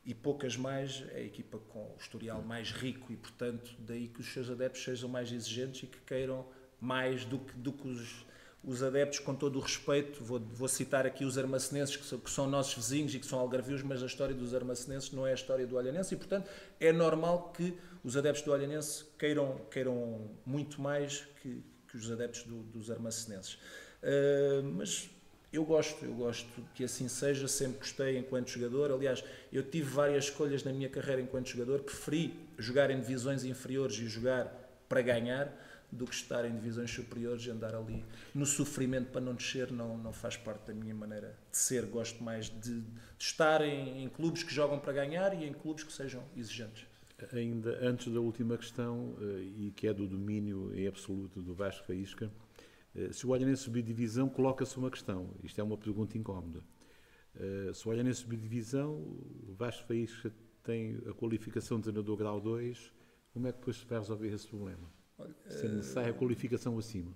[0.05, 4.21] e poucas mais é a equipa com o historial mais rico e, portanto, daí que
[4.21, 6.45] os seus adeptos sejam mais exigentes e que queiram
[6.79, 8.25] mais do que, do que os,
[8.63, 10.23] os adeptos, com todo o respeito.
[10.23, 13.37] Vou, vou citar aqui os armacenenses, que são, que são, nossos vizinhos e que são
[13.37, 16.93] algarvios, mas a história dos armacenenses não é a história do Olhanense e, portanto, é
[16.93, 22.63] normal que os adeptos do Olhanense queiram, queiram muito mais que, que os adeptos do,
[22.63, 23.57] dos armacenenses.
[24.07, 25.09] Uh, mas
[25.51, 28.91] eu gosto, eu gosto que assim seja, sempre gostei enquanto jogador.
[28.91, 33.97] Aliás, eu tive várias escolhas na minha carreira enquanto jogador, preferi jogar em divisões inferiores
[33.97, 34.45] e jogar
[34.87, 35.51] para ganhar
[35.91, 38.03] do que estar em divisões superiores e andar ali
[38.35, 41.85] no sofrimento para não descer, não, não faz parte da minha maneira de ser.
[41.85, 42.85] Gosto mais de, de
[43.17, 46.85] estar em, em clubes que jogam para ganhar e em clubes que sejam exigentes.
[47.33, 51.87] Ainda antes da última questão, eh, e que é do domínio em absoluto do Vasco
[51.87, 52.29] Faísca,
[53.11, 55.29] se o Olhanense subir divisão, coloca-se uma questão.
[55.43, 56.63] Isto é uma pergunta incómoda.
[57.39, 60.31] Eh, se o Olhanense subir divisão, o Vasco Faísca
[60.63, 62.91] tem a qualificação de treinador grau 2,
[63.31, 64.91] como é que depois se vai resolver esse problema?
[65.17, 67.13] Olha, se necessária a eh, qualificação acima.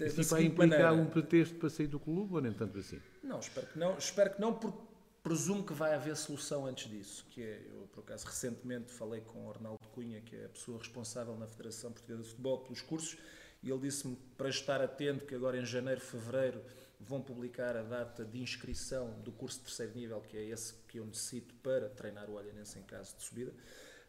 [0.00, 0.92] Isso vai implicar maneira.
[0.94, 3.00] um pretexto para sair do clube ou nem tanto assim?
[3.22, 4.78] Não, espero que não, espero que não, porque
[5.22, 7.26] presumo que vai haver solução antes disso.
[7.30, 10.78] Que é, eu, por acaso, recentemente falei com o Arnaldo Cunha, que é a pessoa
[10.78, 13.18] responsável na Federação Portuguesa de Futebol pelos cursos,
[13.62, 16.62] e ele disse-me para estar atento que agora em janeiro, fevereiro
[16.98, 20.98] vão publicar a data de inscrição do curso de terceiro nível, que é esse que
[20.98, 23.52] eu necessito para treinar o Olhanense em caso de subida.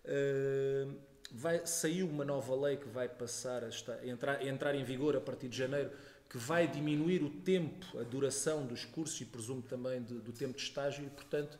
[0.06, 0.96] Uh,
[1.32, 4.84] vai, saiu uma nova lei que vai passar a, estar, a entrar, a entrar em
[4.84, 5.92] vigor a partir de janeiro,
[6.30, 10.56] que vai diminuir o tempo, a duração dos cursos e presumo também de, do tempo
[10.56, 11.60] de estágio e, portanto,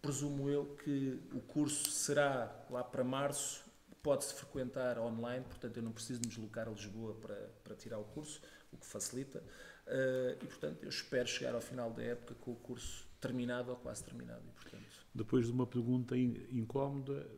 [0.00, 3.65] presumo eu que o curso será lá para março
[4.06, 8.04] pode-se frequentar online, portanto eu não preciso me deslocar a Lisboa para, para tirar o
[8.04, 8.40] curso,
[8.70, 9.42] o que facilita.
[9.84, 13.76] Uh, e portanto eu espero chegar ao final da época com o curso terminado ou
[13.76, 14.44] quase terminado.
[14.46, 15.06] E, portanto...
[15.12, 17.28] Depois de uma pergunta incómoda,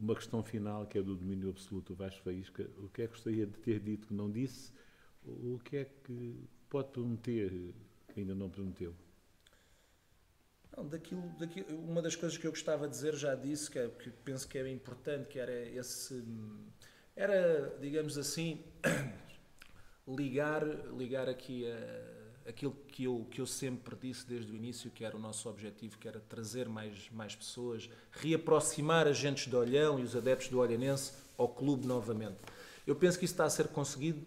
[0.00, 3.46] uma questão final que é do domínio absoluto Vasco Faísca, o que é que gostaria
[3.46, 4.72] de ter dito que não disse?
[5.22, 7.74] O que é que pode prometer
[8.08, 8.94] que ainda não prometeu?
[10.76, 13.88] Não, daquilo, daquilo, uma das coisas que eu gostava de dizer já disse, que, é,
[13.88, 16.22] que penso que é importante, que era esse.
[17.14, 18.62] Era, digamos assim,
[20.06, 20.62] ligar,
[20.94, 25.16] ligar aqui a, aquilo que eu, que eu sempre disse desde o início, que era
[25.16, 30.14] o nosso objetivo, que era trazer mais, mais pessoas, reaproximar agentes de Olhão e os
[30.14, 32.36] adeptos do Olhanense ao clube novamente.
[32.86, 34.22] Eu penso que isso está a ser conseguido,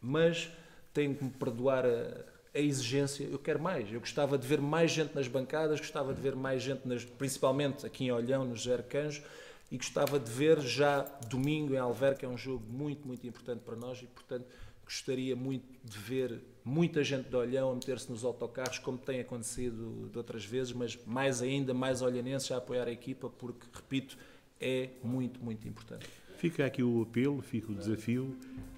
[0.00, 0.50] mas
[0.94, 3.92] tenho que me perdoar a, a exigência, eu quero mais.
[3.92, 7.86] Eu gostava de ver mais gente nas bancadas, gostava de ver mais gente, nas, principalmente
[7.86, 9.22] aqui em Olhão, no José Arcanjo,
[9.70, 13.60] e gostava de ver já domingo em Alver, que é um jogo muito, muito importante
[13.60, 14.46] para nós, e portanto
[14.84, 20.10] gostaria muito de ver muita gente de Olhão a meter-se nos autocarros, como tem acontecido
[20.10, 24.18] de outras vezes, mas mais ainda, mais olhanenses a apoiar a equipa, porque, repito,
[24.60, 26.08] é muito, muito importante.
[26.40, 28.34] Fica aqui o apelo, fica o desafio.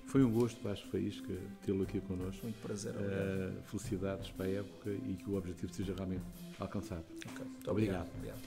[0.07, 1.33] Foi um gosto, Vasco Faísca,
[1.65, 2.43] tê-lo aqui connosco.
[2.43, 2.93] Muito prazer.
[2.93, 6.25] Uh, felicidades para a época e que o objetivo seja realmente
[6.59, 7.05] alcançado.
[7.25, 7.45] Okay.
[7.47, 8.09] Muito obrigado.
[8.17, 8.41] obrigado.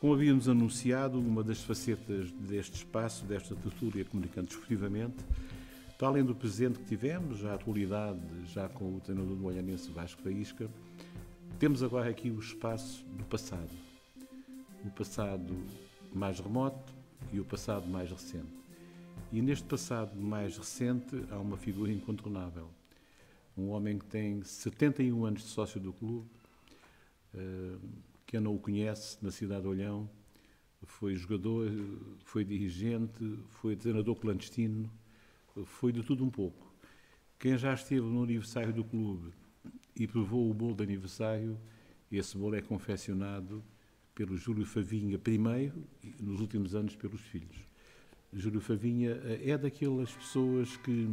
[0.00, 5.24] Como havíamos anunciado, uma das facetas deste espaço, desta tertúlia comunicando desportivamente,
[5.96, 8.18] para além do presente que tivemos, a atualidade
[8.52, 10.68] já com o treinador do Olhanense Vasco Faísca,
[11.60, 13.70] temos agora aqui o espaço do passado.
[14.84, 15.56] O passado
[16.12, 16.92] mais remoto
[17.32, 18.58] e o passado mais recente.
[19.32, 22.70] E neste passado mais recente há uma figura incontornável.
[23.56, 26.28] Um homem que tem 71 anos de sócio do clube,
[27.34, 27.76] eh,
[28.26, 30.08] quem não o conhece, na cidade de Olhão,
[30.84, 31.70] foi jogador,
[32.24, 34.90] foi dirigente, foi treinador clandestino,
[35.64, 36.72] foi de tudo um pouco.
[37.38, 39.32] Quem já esteve no aniversário do clube
[39.94, 41.58] e provou o bolo de aniversário,
[42.10, 43.62] esse bolo é confeccionado
[44.18, 47.56] pelo Júlio Favinha primeiro e nos últimos anos pelos filhos.
[48.32, 51.08] Júlio Favinha eh, é daquelas pessoas que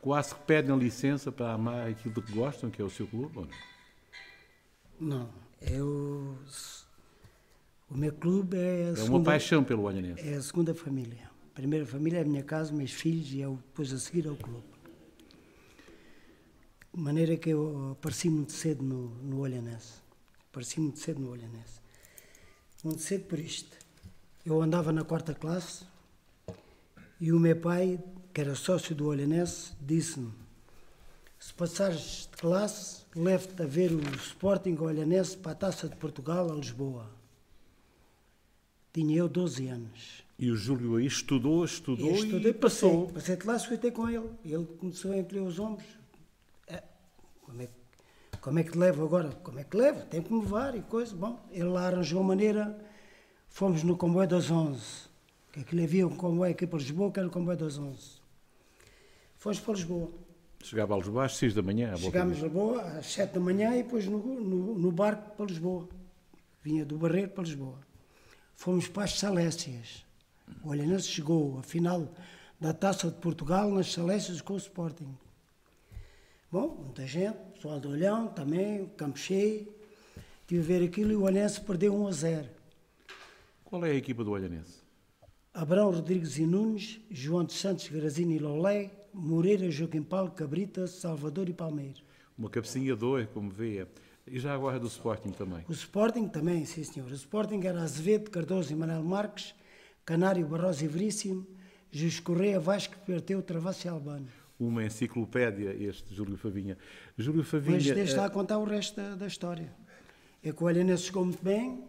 [0.00, 3.46] quase que pedem licença para amar aquilo que gostam, que é o seu clube, ou
[4.98, 5.08] não?
[5.08, 6.36] Não, eu...
[7.88, 10.28] O meu clube é a É segunda, uma paixão pelo Olhanense.
[10.28, 11.30] É a segunda família.
[11.52, 14.34] A primeira família é a minha casa, meus filhos e eu, depois a seguir ao
[14.34, 14.66] clube.
[16.92, 20.02] De maneira que eu apareci muito cedo no, no Olhanense.
[20.50, 21.81] Apareci muito cedo no Olhanense
[22.98, 23.76] cedo por isto.
[24.44, 25.84] Eu andava na quarta classe
[27.20, 28.02] e o meu pai,
[28.34, 30.32] que era sócio do Olhanense, disse-me:
[31.38, 36.50] se passares de classe, leve-te a ver o Sporting Olhanense para a Taça de Portugal
[36.50, 37.10] a Lisboa.
[38.92, 40.24] Tinha eu 12 anos.
[40.38, 43.06] E o Júlio aí estudou, estudou eu estudei, e passou.
[43.06, 44.28] Passei, passei de classe, fui ter com ele.
[44.44, 45.86] Ele começou a encolher os ombros.
[46.66, 46.82] É,
[47.42, 47.68] como é,
[48.42, 49.30] como é que levo agora?
[49.44, 50.04] Como é que levo?
[50.06, 51.14] Tem que me levar e coisa.
[51.14, 52.76] Bom, ele lá arranjou a maneira,
[53.48, 54.82] fomos no comboio das 11,
[55.52, 58.20] que aquilo havia um comboio aqui para Lisboa, que era o comboio das 11.
[59.38, 60.10] Fomos para Lisboa.
[60.60, 61.96] Chegava a Lisboa às 6 da manhã.
[61.96, 62.42] Chegámos a.
[62.42, 65.88] Lisboa às 7 da manhã e depois no, no, no barco para Lisboa.
[66.64, 67.78] Vinha do Barreiro para Lisboa.
[68.56, 70.04] Fomos para as Salécias.
[70.64, 72.08] O Olhanense chegou à final
[72.60, 75.16] da Taça de Portugal nas Salécias com o Sporting.
[76.52, 79.74] Bom, muita gente, pessoal do Olhão também, campo cheio.
[80.46, 82.48] Tive a ver aquilo e o Olhanense perdeu 1 a 0.
[83.64, 84.82] Qual é a equipa do Olhanense?
[85.54, 91.48] Abrão Rodrigues e Nunes, João de Santos, Grazini e Lolé, Moreira, Joaquim Paulo, Cabrita, Salvador
[91.48, 92.02] e Palmeiro.
[92.36, 93.86] Uma cabecinha de oi, como vê.
[94.26, 95.64] E já agora do Sporting também.
[95.66, 97.10] O Sporting também, sim senhor.
[97.10, 99.54] O Sporting era Azevedo, Cardoso e Manuel Marques,
[100.04, 101.46] Canário, Barroso e Veríssimo,
[101.90, 104.28] Jus Correia, Vasco, Perteu, Travassi e Albano.
[104.62, 106.76] Uma enciclopédia, este Júlio Favinha.
[107.18, 107.76] Júlio Favinha.
[107.76, 109.72] Mas deixa eh, lá contar o resto da, da história.
[110.42, 111.84] É que o Olhanense chegou muito bem,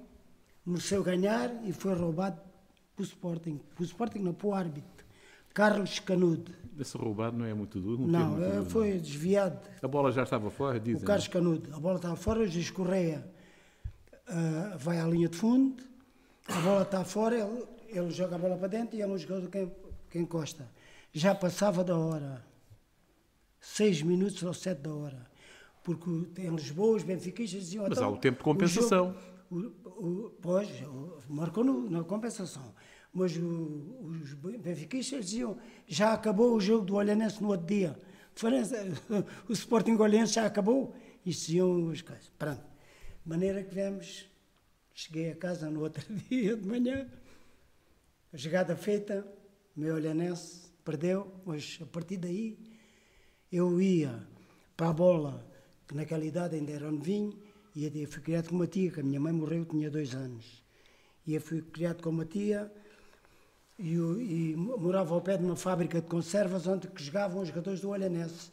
[0.66, 2.42] mereceu ganhar e foi roubado
[2.96, 3.60] pelo Sporting.
[3.76, 5.06] Pelo Sporting não, para o árbitro.
[5.54, 6.52] Carlos Canudo.
[6.80, 8.08] Esse roubado não é muito duro.
[8.08, 9.60] Não, termo muito eh, duro, foi desviado.
[9.82, 11.06] A bola já estava fora, O dizem.
[11.06, 13.24] Carlos Canudo, a bola estava fora, o Juiz Correia
[14.28, 15.84] ah, vai à linha de fundo,
[16.48, 19.50] a bola está fora, ele, ele joga a bola para dentro e é um jogador
[19.50, 19.68] que,
[20.10, 20.68] que encosta.
[21.12, 22.44] Já passava da hora,
[23.66, 25.26] seis minutos ou sete da hora,
[25.84, 27.84] porque o- em Lisboa os benfiquistas diziam...
[27.84, 29.16] Mas então, há o tempo de compensação.
[29.50, 32.74] jogo- o- o- pois, o- marcou no- na compensação.
[33.14, 37.98] Mas o- os benfiquistas diziam já acabou o jogo do Olhanense no outro dia.
[39.48, 40.96] O Sporting Olhanense já acabou.
[41.26, 42.30] Isto diziam as coisas.
[42.38, 42.62] Pronto.
[43.24, 44.26] De maneira que vemos,
[44.94, 47.08] cheguei a casa no outro dia de manhã,
[48.34, 49.26] a jogada feita,
[49.78, 52.58] o meu Olhanense perdeu, mas a partir daí
[53.56, 54.28] eu ia
[54.76, 55.46] para a bola,
[55.88, 57.38] que naquela idade ainda era novinho,
[57.76, 60.64] e eu fui criado com uma tia, que a minha mãe morreu, tinha dois anos.
[61.26, 62.72] E eu fui criado com uma tia
[63.78, 67.90] e, e morava ao pé de uma fábrica de conservas onde jogavam os jogadores do
[67.90, 68.52] Olhanense.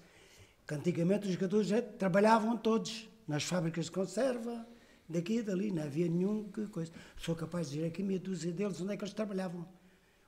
[0.66, 4.66] Que antigamente os jogadores trabalhavam todos nas fábricas de conserva,
[5.08, 6.92] daqui e dali, não havia nenhum que coisa.
[7.16, 9.66] Sou capaz de dizer aqui meia dúzia deles onde é que eles trabalhavam.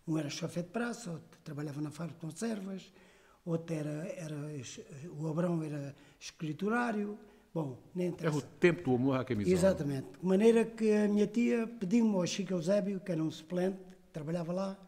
[0.08, 2.92] Um era chofé de praça, outro trabalhava na fábrica de conservas,
[3.44, 4.36] outro era, era
[5.18, 7.18] o Abrão era escriturário.
[7.54, 8.38] Bom, nem É interessa.
[8.38, 9.54] o tempo do amor à camisola.
[9.54, 10.06] Exatamente.
[10.18, 13.76] De maneira que a minha tia pediu-me ao Chico Eusébio, que era um suplente,
[14.06, 14.78] que trabalhava lá,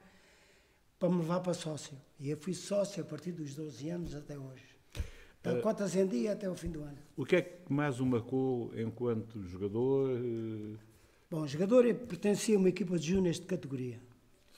[0.99, 1.95] para me levar para sócio.
[2.19, 4.64] E eu fui sócio a partir dos 12 anos até hoje.
[5.40, 6.97] Então, quantas em dia até o fim do ano.
[7.14, 10.09] O que é que mais o marcou enquanto jogador?
[10.17, 10.79] eh,
[11.31, 14.01] Bom, jogador, eu pertencia a uma equipa de júniores de categoria.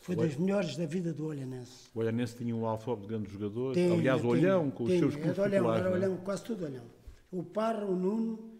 [0.06, 1.90] Foi das melhores da vida do Olhanense.
[1.92, 3.76] O Olhanense tinha um alfabe de grandes jogadores.
[3.76, 5.00] Tinha, Aliás, o Olhão, com os tinha.
[5.00, 5.84] seus clubes Olhão, populares.
[5.84, 5.98] era é?
[5.98, 6.84] Olhão, quase tudo Olhão.
[7.28, 8.52] O Parra, o Nuno,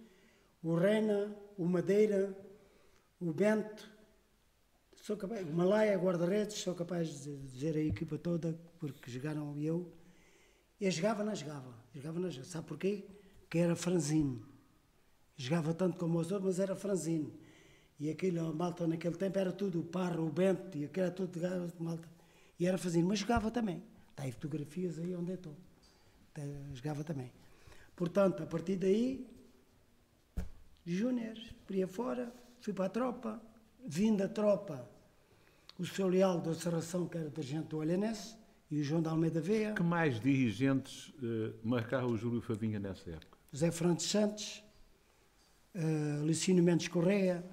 [0.61, 2.37] o Reina, o Madeira,
[3.21, 3.89] o Bento,
[4.97, 9.93] sou capaz, o Malaya, guarda-redes, sou capaz de dizer a equipa toda, porque jogaram eu.
[10.81, 11.73] Eu jogava, não jogava.
[11.95, 12.51] Jogava, não jogava.
[12.51, 13.05] Sabe porquê?
[13.49, 14.45] Que era franzino.
[15.37, 17.33] Jogava tanto como os outros, mas era franzino.
[17.99, 21.15] E aquilo, a malta naquele tempo era tudo, o Parra, o Bento, e aquilo era
[21.15, 22.09] tudo de malta.
[22.59, 23.83] E era franzino, mas jogava também.
[24.11, 25.57] Está aí fotografias aí onde eu estou.
[26.33, 26.43] Tá,
[26.75, 27.31] Jogava também.
[27.95, 29.27] Portanto, a partir daí,
[30.85, 33.43] júniores, por aí fora, fui para a tropa,
[33.87, 34.89] vim da tropa,
[35.79, 38.37] o seu Leal da Serração, que era dirigente do Olhanense,
[38.71, 43.11] e o João de Almeida Veia, Que mais dirigentes eh, marcaram o Júlio Favinha nessa
[43.11, 43.39] época?
[43.53, 44.63] José Fernandes Santos,
[45.75, 47.45] uh, Licínio Mendes Correia,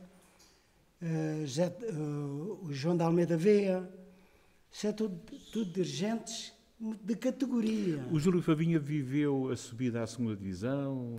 [1.03, 3.87] eh, José- eh, o João de Almeida Veia,
[4.71, 5.19] isso é tudo,
[5.51, 8.05] tudo dirigentes de categoria.
[8.11, 11.15] O Júlio Favinha viveu a subida à segunda divisão,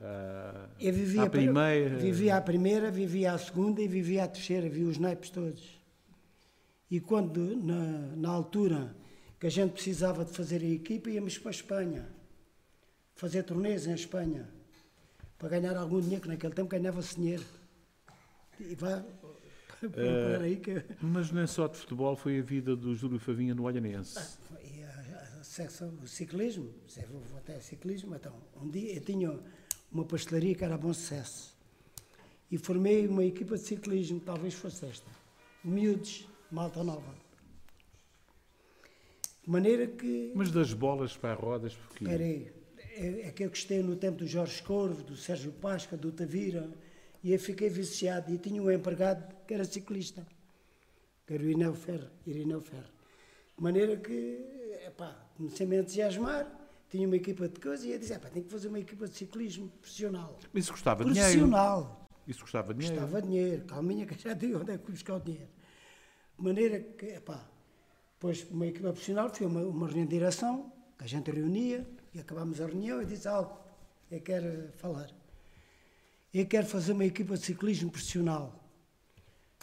[0.00, 1.96] a, vivia à a primeira.
[1.96, 5.78] Vivia à primeira, vivia à segunda e vivia à terceira, vi os naipes todos.
[6.90, 8.94] E quando, na, na altura
[9.40, 12.08] que a gente precisava de fazer a equipa, íamos para a Espanha,
[13.14, 14.48] fazer torneios em Espanha,
[15.38, 17.44] para ganhar algum dinheiro, que naquele tempo ganhava-se dinheiro.
[18.60, 19.04] E vá
[19.80, 20.82] procurar aí que...
[21.00, 24.38] Mas nem só de futebol foi a vida do Júlio Favinha no Olhanense.
[24.62, 29.38] E a, a secção, o ciclismo, se vou até ciclismo, então, um dia eu tinha
[29.90, 31.56] uma pastelaria que era bom sucesso.
[32.50, 35.10] E formei uma equipa de ciclismo, talvez fosse esta.
[35.62, 37.14] Miúdos, malta nova.
[39.42, 40.32] De maneira que.
[40.34, 42.52] Mas das bolas para as rodas, porque Espera aí,
[42.98, 46.70] é, é que eu gostei no tempo do Jorge Corvo, do Sérgio Pasca, do Tavira,
[47.22, 48.32] e eu fiquei viciado.
[48.32, 50.26] E tinha um empregado que era ciclista,
[51.26, 52.08] que era o Irineu Ferro.
[52.26, 52.90] Irineu Ferro.
[53.56, 56.46] De maneira que, epá, comecei-me a entusiasmar,
[56.88, 59.14] tinha uma equipa de coisa e ia dizer, pá, tem que fazer uma equipa de
[59.16, 60.38] ciclismo profissional.
[60.52, 61.24] Mas isso custava dinheiro.
[61.24, 62.08] Profissional.
[62.26, 63.00] Isso custava dinheiro.
[63.00, 65.48] Custava dinheiro, calminha que já digo onde é que fui buscar o dinheiro.
[66.38, 67.44] De maneira que, pá,
[68.14, 72.20] depois uma equipa profissional, foi uma, uma reunião de direção, que a gente reunia, e
[72.20, 73.58] acabámos a reunião e disse algo,
[74.10, 75.10] eu quero falar.
[76.32, 78.62] Eu quero fazer uma equipa de ciclismo profissional.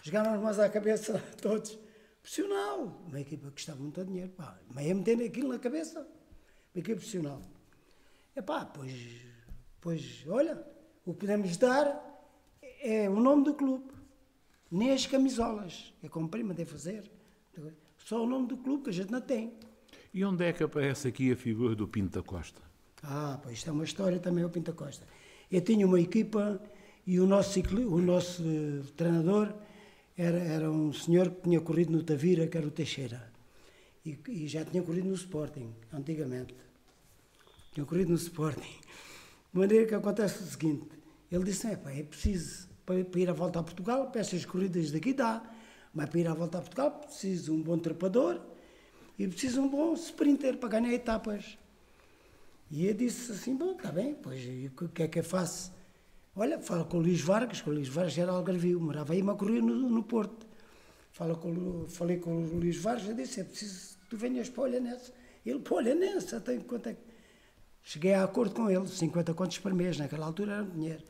[0.01, 1.77] Jogaram mais à cabeça todos.
[2.21, 6.79] Profissional, uma equipa que custava muito dinheiro, pá, mas ia meter aquilo na cabeça, uma
[6.79, 7.39] equipa profissional.
[8.35, 9.21] E pá, pois,
[9.79, 10.65] pois, olha,
[11.05, 12.03] o que podemos dar
[12.81, 13.93] é o nome do clube,
[14.71, 17.11] nem as camisolas, é como prima deve fazer,
[17.95, 19.53] só o nome do clube que a gente não tem.
[20.11, 22.59] E onde é que aparece aqui a figura do Pinto da Costa?
[23.03, 25.05] Ah, pois isto é uma história também, o Pinto da Costa.
[25.51, 26.61] Eu tinha uma equipa
[27.05, 29.53] e o nosso, cicli, o nosso uh, treinador
[30.17, 33.31] era, era um senhor que tinha corrido no Tavira, que era o Teixeira.
[34.05, 36.55] E, e já tinha corrido no Sporting, antigamente.
[37.73, 38.79] Tinha corrido no Sporting.
[39.53, 40.87] De maneira que acontece o seguinte:
[41.31, 44.91] ele disse: é, pá, é preciso para, para ir à volta a Portugal, para corridas
[44.91, 45.43] daqui dá,
[45.93, 48.41] mas para ir à volta a Portugal preciso um bom trepador
[49.17, 51.57] e preciso um bom sprinter para ganhar etapas.
[52.69, 54.41] E eu disse assim: bom, está bem, pois
[54.81, 55.73] o que é que eu faço?
[56.35, 59.37] Olha, fala com o Luís Vargas, que o Luís Vargas era algarvio, morava aí, mas
[59.37, 60.45] corria no, no Porto.
[61.11, 64.63] Fala com, falei com o Luís Vargas, eu disse: é preciso que tu venhas para
[64.63, 65.13] Olhanense.
[65.45, 67.15] Ele, para Olhanense, tenho quanto é que.
[67.83, 71.03] Cheguei a acordo com ele, 50 contos por mês, naquela altura era dinheiro.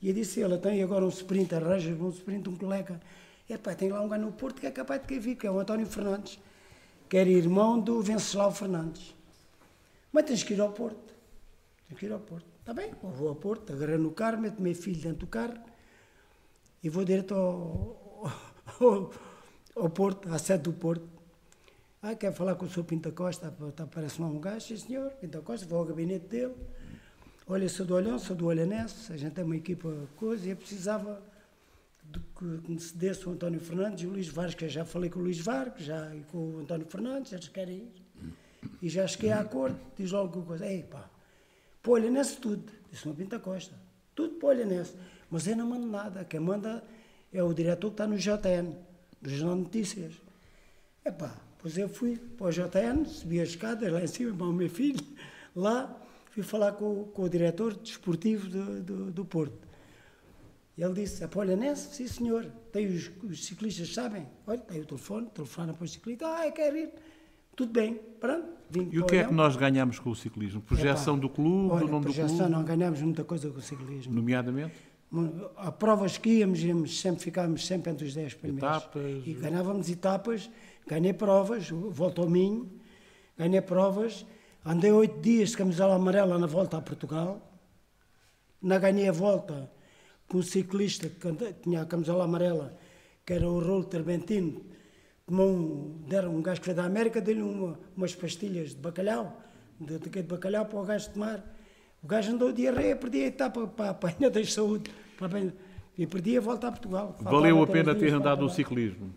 [0.00, 3.00] E eu disse ele, tem agora um sprint, arranja um sprint, um colega.
[3.48, 5.50] É pá, tem lá um gajo no Porto que é capaz de vir, que é
[5.50, 6.38] o António Fernandes,
[7.08, 9.14] que era irmão do Venceslau Fernandes.
[10.14, 11.12] Mas tens que ir ao Porto.
[11.88, 12.46] Tens que ir ao Porto.
[12.60, 15.58] Está bem, eu vou ao Porto, agarrei no carro, meto meu filho dentro do carro
[16.84, 18.30] e vou direto ao,
[18.80, 19.10] ao,
[19.74, 21.04] ao Porto, à sede do Porto.
[22.00, 22.84] Ah, quer falar com o Sr.
[22.84, 23.52] Pinta Costa?
[23.74, 26.54] Tá, parece um gajo, sim senhor, Pinta Costa, vou ao gabinete dele.
[27.48, 30.56] Olha, sou do Olhão, sou do Olhanense, a gente é uma equipa coisa, e eu
[30.56, 31.20] precisava
[32.04, 35.10] de que me cedesse o António Fernandes e o Luís Vargas, que eu já falei
[35.10, 38.03] com o Luís Vargas, já e com o António Fernandes, eles querem ir.
[38.80, 41.08] E já cheguei a acordo, diz logo alguma coisa, ei pá,
[41.82, 43.74] para o Olhanense tudo, disse uma Pinta Costa,
[44.14, 44.94] tudo para o Olhanense,
[45.30, 46.82] mas eu não mando nada, quem manda
[47.32, 48.74] é o diretor que está no JN,
[49.20, 50.14] do Jornal de Notícias.
[51.04, 54.46] É pá, pois eu fui para o JN, subi as escadas lá em cima para
[54.46, 55.04] o meu filho,
[55.54, 56.00] lá,
[56.30, 59.64] fui falar com, com o diretor desportivo do, do, do Porto.
[60.76, 61.94] Ele disse, a Polhanense?
[61.94, 62.46] Sim, senhor.
[62.72, 64.26] Tem os, os, ciclistas, sabem?
[64.44, 66.26] Olha, tem o telefone, telefona para o ciclista.
[66.26, 66.90] Ah, eu quero ir.
[67.56, 68.54] Tudo bem, pronto.
[68.70, 70.60] Vim e o que é que nós ganhamos com o ciclismo?
[70.60, 72.48] Projeção do clube, olha, do nome do clube?
[72.48, 74.12] não ganhamos muita coisa com o ciclismo.
[74.12, 74.74] Nomeadamente?
[75.56, 78.78] A provas que íamos, íamos sempre ficávamos sempre entre os 10 primeiros.
[78.78, 79.22] Etapas.
[79.24, 80.50] E ganhávamos etapas,
[80.86, 82.68] ganhei provas, volto ao Minho,
[83.38, 84.26] ganhei provas
[84.66, 87.38] Andei oito dias de camisola amarela na volta a Portugal.
[88.62, 89.70] Na ganhei a volta
[90.26, 92.74] com um ciclista que tinha a camisola amarela,
[93.26, 94.64] que era o Rolo Terbentino.
[95.26, 99.40] Tomou um, deram um gajo que veio da América, deu-lhe uma, umas pastilhas de bacalhau,
[99.80, 101.42] de, de, de bacalhau para o gajo tomar.
[102.02, 104.90] O gajo andou diarreia, perdi a etapa para a apanha da saúde.
[105.18, 105.52] Para,
[105.96, 107.16] e perdi a volta a Portugal.
[107.20, 109.14] Valeu a pena ter andado no ciclismo?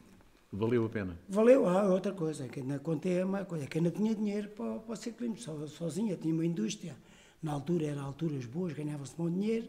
[0.52, 1.18] Valeu a pena?
[1.28, 4.94] Valeu, ah, outra coisa, que ainda contei uma coisa, que ainda tinha dinheiro para, para
[4.94, 6.96] o ciclismo, so, sozinha, tinha uma indústria.
[7.44, 9.68] Na altura, eram alturas boas, ganhava-se bom dinheiro,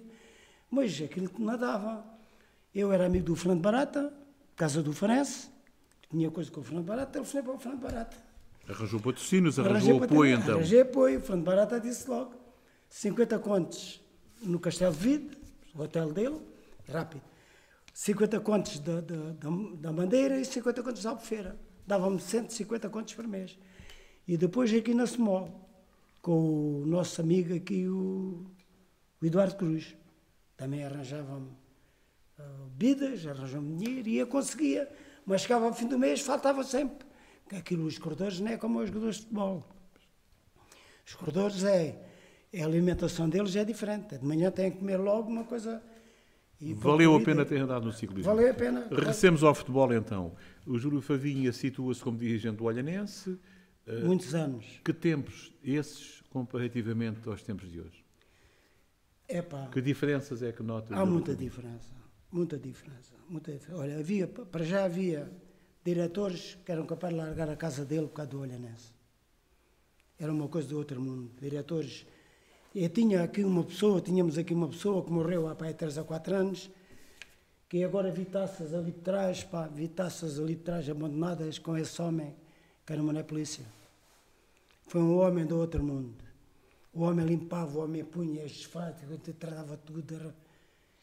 [0.70, 2.05] mas aquilo que nadava.
[2.74, 4.12] Eu era amigo do Fernando Barata,
[4.55, 5.49] casa do Farense,
[6.11, 8.16] tinha coisa com o Fernando Barata, telefonei para o Fernando Barata.
[8.68, 10.54] Arranjou patrocínios, arranjou arranjei apoio então?
[10.56, 12.34] Arranjei apoio, o Fernando Barata disse logo,
[12.88, 14.00] 50 contos
[14.42, 15.38] no Castelo de Vide,
[15.74, 16.40] o hotel dele,
[16.88, 17.22] rápido.
[17.92, 19.50] 50 contos da, da,
[19.80, 21.59] da, Bandeira e 50 contos da Albufeira.
[21.84, 23.59] Dava-me 150 contos por mês.
[24.26, 25.68] E depois aqui na Small,
[26.22, 28.46] com o nosso amigo aqui, o,
[29.20, 29.96] o Eduardo Cruz.
[30.56, 31.48] Também arranjava-me
[32.38, 34.88] uh, bebidas, arranjava-me dinheiro e eu conseguia.
[35.29, 37.07] Mas chegava ao fim do mês, faltava sempre.
[37.55, 39.68] Aquilo, os corredores não é como os jogadores de futebol.
[41.07, 42.03] Os corredores é,
[42.51, 44.16] é a alimentação deles é diferente.
[44.16, 45.83] De manhã têm que comer logo uma coisa
[46.61, 48.24] Valeu a pena ter andado no ciclismo.
[48.24, 48.89] Valeu a pena.
[48.91, 50.35] Regressemos ao futebol então.
[50.66, 53.39] O Júlio Favinha situa-se como dirigente do Olhanense.
[53.87, 54.81] Eh, Muitos anos.
[54.83, 58.05] Que tempos esses comparativamente aos tempos de hoje?
[59.29, 60.97] Epá, que diferenças é que nota?
[60.97, 61.97] Há muita diferença.
[62.31, 63.14] Muita diferença.
[63.29, 63.81] Muita diferença.
[63.81, 65.31] Olha, havia, para já havia
[65.85, 68.93] diretores que eram capazes de largar a casa dele por causa do Olhanense.
[70.18, 71.31] Era uma coisa do outro mundo.
[71.41, 72.07] Diretores
[72.74, 76.05] eu tinha aqui uma pessoa, tínhamos aqui uma pessoa que morreu há pai, 3 ou
[76.05, 76.70] 4 anos,
[77.68, 81.76] que agora vi taças ali de trás, pá, vi taças ali de trás abandonadas com
[81.76, 82.35] esse homem,
[82.85, 83.64] que era uma polícia.
[84.87, 86.14] Foi um homem do outro mundo.
[86.93, 89.03] O homem limpava, o homem punha as desfatos,
[89.39, 90.14] tratava tudo.
[90.14, 90.35] Era,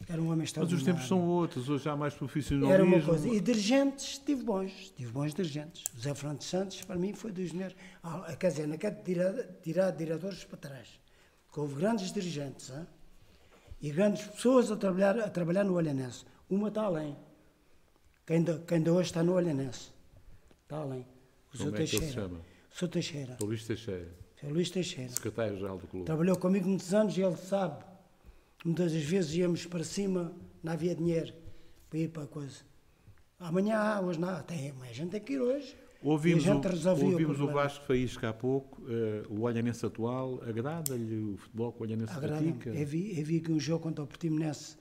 [0.08, 0.78] era um homem Mas extraordinário.
[0.78, 2.72] os tempos são outros, hoje há mais profissionalismo.
[2.72, 3.28] Era uma coisa.
[3.28, 5.82] E dirigentes, tive bons, tive bons dirigentes.
[5.96, 7.74] O Zé Fernando Santos, para mim, foi dos melhores.
[8.02, 9.32] Ah, quer dizer, não quero tirar,
[9.62, 10.88] tirar diretores para trás.
[11.46, 12.86] Porque houve grandes dirigentes hein?
[13.80, 16.24] e grandes pessoas a trabalhar, a trabalhar no Olhanense.
[16.48, 17.16] Uma está além.
[18.26, 19.90] Quem ainda, quem ainda hoje está no Olhanense.
[20.62, 21.00] Está além.
[21.52, 21.74] O Como Sr.
[21.74, 22.22] é que ele se Teixeira.
[22.22, 22.38] chama?
[22.38, 22.88] O Sr.
[22.88, 23.36] Teixeira.
[23.40, 24.08] O Luís Teixeira,
[24.42, 25.10] O Luís Teixeira.
[25.10, 26.06] secretário-geral do clube.
[26.06, 27.84] Trabalhou comigo muitos anos e ele sabe.
[28.64, 31.32] Muitas das vezes íamos para cima, não havia dinheiro
[31.88, 32.58] para ir para a coisa.
[33.38, 34.42] Amanhã há, hoje não há.
[34.42, 35.76] Tem, mas a gente tem que ir hoje.
[36.02, 37.48] Ouvimos, o, ouvimos o.
[37.48, 42.52] Vasco Faísca há pouco, eh, o Olhanense atual, agrada-lhe o futebol que o Olhanense Agrada-me.
[42.52, 42.78] pratica?
[42.78, 44.76] Eu vi, eu vi que um jogo contra o Portimonense,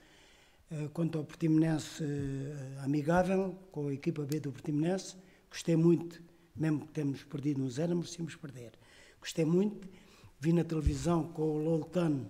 [0.70, 5.16] eh, contra o Portimonense eh, amigável, com a equipa B do Portimonense.
[5.50, 6.22] Gostei muito,
[6.56, 8.74] mesmo que temos perdido no zero, merecíamos perder.
[9.20, 9.88] Gostei muito.
[10.40, 12.30] Vi na televisão com o Loltano,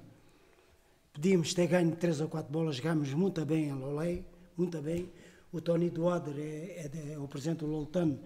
[1.16, 4.26] podíamos ter ganho três ou quatro bolas, jogámos muito bem a Lolei,
[4.58, 5.10] muito bem.
[5.52, 8.20] O Tony Duader é, é, é o presidente do Loltano,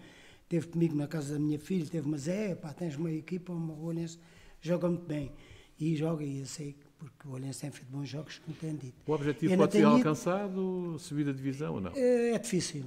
[0.43, 3.75] esteve comigo na casa da minha filha, teve, mas é, pá, tens uma equipa, uma
[3.79, 4.17] Olhense,
[4.59, 5.31] joga muito bem.
[5.79, 8.75] E joga, e eu sei, que- porque o Olhense tem feito bons jogos, como tem
[8.75, 8.95] dito.
[9.07, 11.91] O objetivo pode ser alcançado, subir a divisão ou não?
[11.95, 12.85] é, é difícil,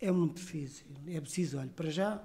[0.00, 0.86] é muito difícil.
[1.08, 2.22] É preciso, olha, para já,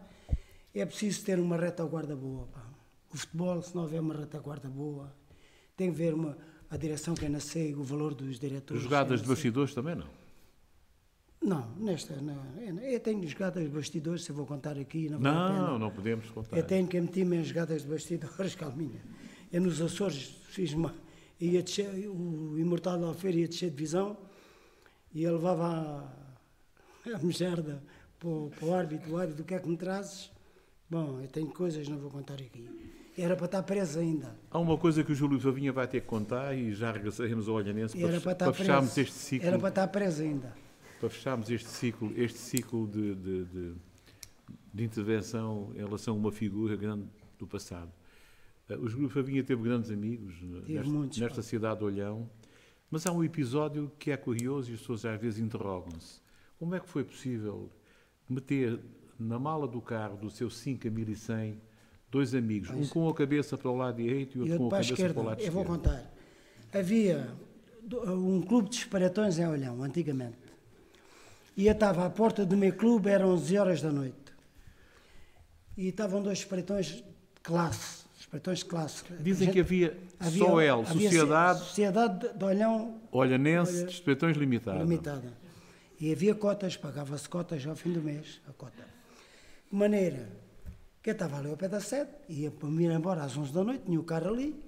[0.76, 2.46] é preciso ter uma retaguarda boa.
[2.48, 2.64] Pá.
[3.12, 5.12] O futebol, se não houver uma retaguarda boa,
[5.76, 6.38] tem que ver uma,
[6.70, 8.84] a direção que ainda sei, o valor dos diretores.
[8.84, 10.08] Jogadas eu de bastidores também não?
[11.42, 12.44] Não, nesta, não.
[12.60, 15.50] Eu, eu tenho jogadas de bastidores, se eu vou contar aqui, não pena.
[15.50, 16.58] Não, não podemos contar.
[16.58, 19.02] Eu tenho que meter-me em jogadas de bastidores, calminha.
[19.52, 20.94] Eu nos Açores fiz uma.
[21.40, 24.18] Ia descer, o Imortal da Alfeira ia descer de visão
[25.14, 26.12] e ele levava
[27.06, 27.82] a, a mejerda
[28.20, 29.12] para, o- para o árbitro.
[29.14, 30.32] O árbitro, o que é que me trazes?
[30.90, 32.68] Bom, eu tenho coisas, não vou contar aqui.
[33.18, 34.36] Era para estar preso ainda.
[34.52, 37.56] Há uma coisa que o Júlio Savinha vai ter que contar e já regressaremos ao
[37.56, 39.10] Olhanense para, para para fecharmos preso.
[39.10, 39.48] este ciclo.
[39.48, 40.56] Era para estar preso ainda.
[41.00, 43.74] para fecharmos este ciclo, este ciclo de, de, de-
[44.74, 47.06] de intervenção em relação a uma figura grande
[47.40, 47.92] do passado.
[48.70, 52.30] Eh, O Júlio Favinha teve grandes amigos eh, Tive nesta, muitos, nesta cidade de Olhão,
[52.92, 56.22] mas há um episódio que é curioso e as pessoas às vezes interrogam-se.
[56.60, 57.72] Como é que foi possível
[58.30, 58.80] meter
[59.20, 61.60] na mala do carro do seu 5100
[62.10, 64.76] dois amigos, um com a cabeça para o lado direito e E outro outro com
[64.76, 65.14] a cabeça esquerda.
[65.14, 65.78] para o lado Eu vou esquerdo?
[65.84, 66.14] contar.
[66.74, 67.30] Havia
[68.08, 70.38] um clube de esparatões em Olhão, antigamente.
[71.56, 74.16] E eu estava à porta do meu clube, eram 11 horas da noite.
[75.78, 77.04] E estavam dois esparatões de
[77.44, 78.06] classe.
[78.20, 79.04] Esparatões de classe.
[79.22, 84.36] Dizem Gente- que havia, havia- só ele, Sociedade Sociedade de Olhão Olhanense Olha- de Espetões
[84.38, 84.80] Limitada.
[84.80, 85.34] limitada.
[86.00, 88.84] E havia cotas, pagava-se cotas ao fim do mês, a cota.
[89.72, 90.30] De maneira
[91.08, 93.64] que estava ali ao pé da sede, ia para me ir embora às 11 da
[93.64, 94.62] noite, tinha o carro ali,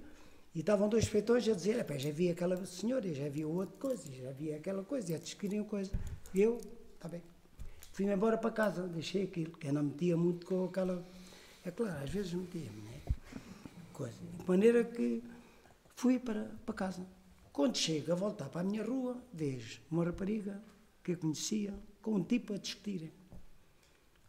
[0.54, 4.10] e estavam dois feitões a dizer, "Epá, já vi aquela senhora, já vi outra coisa,
[4.10, 5.92] já vi aquela coisa, e estes queriam coisa.
[6.32, 6.58] E eu,
[6.94, 7.22] está bem.
[7.92, 11.06] Fui-me embora para casa, deixei aquilo, que eu não metia muito com aquela...
[11.62, 13.02] É claro, às vezes metia-me, né?
[13.92, 14.16] Coisa.
[14.38, 15.22] De maneira que
[15.94, 17.06] fui para, para casa.
[17.52, 20.58] Quando chego a voltar para a minha rua, vejo uma rapariga
[21.04, 23.19] que eu conhecia com um tipo a discutirem.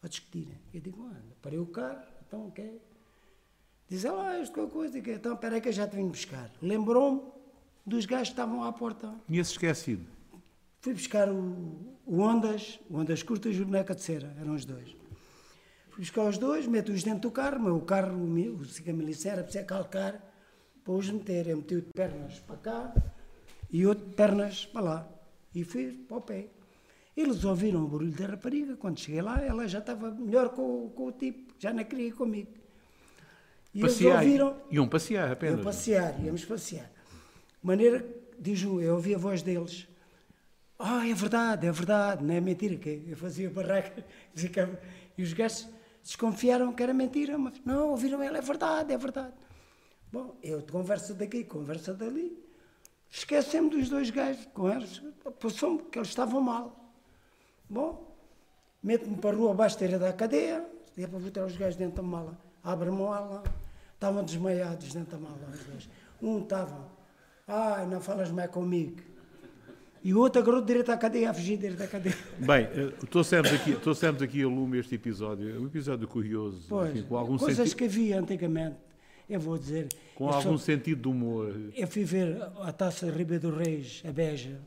[0.03, 0.57] A discutirem.
[0.73, 2.77] Eu digo, anda, parei o carro, então o quê?
[3.87, 6.07] Diz ela, ah, isto qualquer coisa, que então espera aí que eu já te vim
[6.07, 6.49] buscar.
[6.61, 7.21] Lembrou-me
[7.85, 9.13] dos gajos que estavam à porta.
[9.27, 10.05] Tinha-se esquecido.
[10.79, 14.65] Fui buscar o, o Ondas, o Ondas curtas e o boneca de cera, eram os
[14.65, 14.89] dois.
[15.89, 18.61] Fui buscar os dois, meto-os dentro do carro, mas o carro, o, mi- o
[19.25, 20.19] era preciso calcar
[20.83, 21.47] para os meter.
[21.47, 22.93] Eu meti o de pernas para cá
[23.69, 25.09] e outro de pernas para lá.
[25.53, 26.47] E fui para o pé.
[27.15, 30.89] Eles ouviram o barulho da rapariga, quando cheguei lá, ela já estava melhor com, o-
[30.91, 32.49] com o tipo, já não queria ir comigo.
[33.73, 34.23] E Passear.
[34.23, 35.57] eles ouviram, Iam passear apenas.
[35.59, 36.85] eu passear, íamos passear.
[37.61, 39.87] De maneira, que, diz um, eu ouvi a voz deles.
[40.79, 44.03] Ah, é verdade, é verdade, não é mentira, que eu fazia barraca.
[45.17, 45.67] E os gajos
[46.01, 49.33] desconfiaram que era mentira, mas não, ouviram ela, é verdade, é verdade.
[50.11, 52.35] Bom, eu de conversa daqui, conversa dali,
[53.09, 55.01] esquecemos dos dois gajos, com eles,
[55.39, 56.80] passou-me que eles estavam mal.
[57.71, 58.05] Bom,
[58.83, 60.65] meto-me para a rua abaixo da da cadeia,
[60.97, 62.37] ia para botar os gajos dentro da mala.
[62.61, 63.43] Abre a mala,
[63.93, 65.89] estavam desmaiados dentro da mala os dois.
[66.21, 66.85] Um estava,
[67.47, 68.97] ai, não falas mais comigo.
[70.03, 72.17] E o outro agarrou direito à cadeia, a fugir direito à cadeia.
[72.39, 75.55] Bem, eh, trouxemos aqui, trouxemos aqui a lume este episódio.
[75.55, 78.75] É um episódio curioso, Pois, enfim, com algum, coisas senti que havia antigamente,
[79.29, 79.87] eu vou dizer.
[80.15, 81.55] com algum só- sentido de humor.
[81.73, 84.59] Eu fui ver a taça Ribeiro do Reis, a Beja,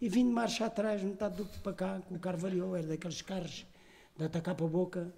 [0.00, 3.20] e vim de marcha atrás, metade do para cá, com o carro variou, era daqueles
[3.20, 3.66] carros
[4.16, 5.12] de atacar para a boca.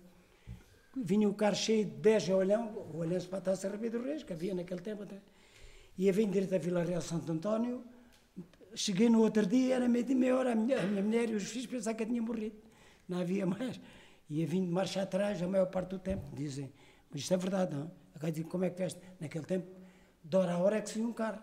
[0.97, 4.05] Vinha o carro cheio de 10 a olhão, o olhão para a taça Ribeiro do
[4.05, 5.21] Reis, que havia naquele tempo até.
[5.99, 7.85] Ia vir direto a Vila Real Santo António.
[8.75, 11.35] Cheguei no outro dia, era meio de meia hora, a minha, a minha mulher e
[11.35, 12.57] os filhos pensavam que eu tinha morrido.
[13.09, 13.79] Não havia mais.
[14.31, 16.73] Ia vindo de marcha atrás a maior parte do tempo, dizem.
[17.11, 17.91] Mas isto é verdade, não?
[18.15, 19.01] Agora dizem, como é que veste?
[19.21, 19.69] Naquele tempo,
[20.25, 21.43] de hora a hora é que se um carro.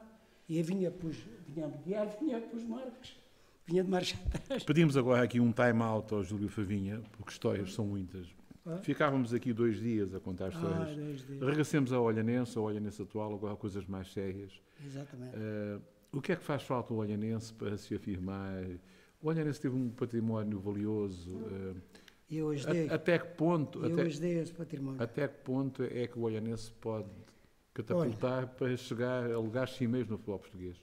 [0.49, 1.17] E eu vinha, pus,
[1.47, 3.26] vinha de guiar, vinha pus marcos.
[3.67, 4.63] Vinha de marcha atrás.
[4.63, 8.27] Pedimos agora aqui um time-out ao Júlio Favinha, porque histórias são muitas.
[8.65, 8.77] Ah.
[8.81, 11.25] Ficávamos aqui dois dias a contar Ah, histórias.
[11.27, 11.41] dias.
[11.41, 14.53] Regressemos ao Olhanense, ao Olhanense atual, agora coisas mais sérias.
[14.85, 15.35] Exatamente.
[15.35, 15.79] Eh,
[16.11, 18.63] o que é que faz falta ao Olhanense para se afirmar?
[19.21, 21.37] O Olhanense teve um património valioso.
[21.51, 21.73] eh,
[22.29, 24.03] E hoje a- até que ponto, até,
[24.99, 27.07] até que ponto é que o Olhanense pode
[27.73, 30.75] catapultar para chegar a lugares cimeiros no futebol português?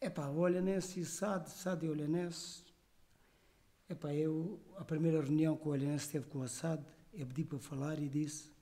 [0.00, 2.62] Epá, o Olhanense e SAD, SAD e Olhanense.
[3.90, 7.58] Epá, eu, a primeira reunião que o Olhanense teve com a SAD, eu pedi para
[7.58, 8.52] falar e disse: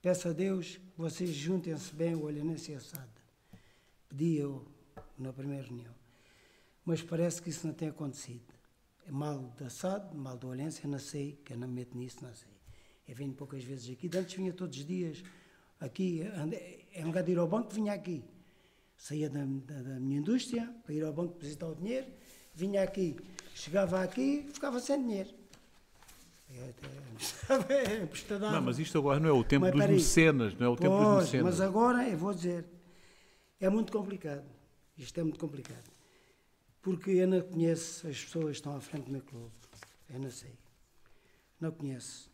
[0.00, 3.10] Peço a Deus que vocês juntem-se bem, o Olhanense e a SAD.
[4.08, 4.64] Pedi eu
[5.18, 5.92] na primeira reunião.
[6.84, 8.54] Mas parece que isso não tem acontecido.
[9.04, 11.98] É mal da SAD, mal do Olhanense, eu não sei, que eu não me meto
[11.98, 12.52] nisso, não sei.
[13.08, 15.20] Eu venho poucas vezes aqui, de antes vinha todos os dias
[15.80, 16.22] aqui,
[16.94, 18.22] em lugar de ir ao banco, vinha aqui
[19.00, 22.06] saía da, da- da minha indústria para ir ao banco depositar o dinheiro,
[22.54, 23.16] vinha aqui,
[23.54, 25.30] chegava aqui, ficava sem dinheiro.
[26.52, 28.50] Eu até emprestava.
[28.50, 29.96] Não, mas isto agora não é o tempo Mas dos peraí.
[29.96, 31.44] mecenas, não é o tempo dos Pois, mecenas.
[31.46, 32.64] mas agora eu vou dizer,
[33.58, 34.44] é muito complicado.
[34.98, 35.88] Isto é muito complicado.
[36.82, 39.50] Porque eu não conheço as pessoas que estão à frente do meu clube.
[40.12, 40.52] Eu não sei.
[41.60, 42.28] Não conheço.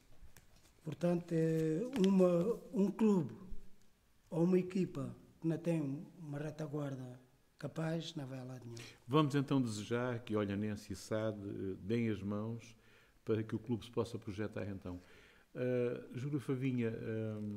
[0.83, 3.35] Portanto, é uma, um clube
[4.31, 5.15] ou uma equipa
[5.47, 7.21] que não tem uma retaguarda
[7.59, 8.77] capaz, não vai a lado nenhum.
[9.07, 12.77] Vamos então desejar que Olhanense e SAD eh, deem as mãos
[13.25, 15.01] para que o clube se possa projetar então.
[15.55, 17.55] Uh, Júlio Favinha, hum,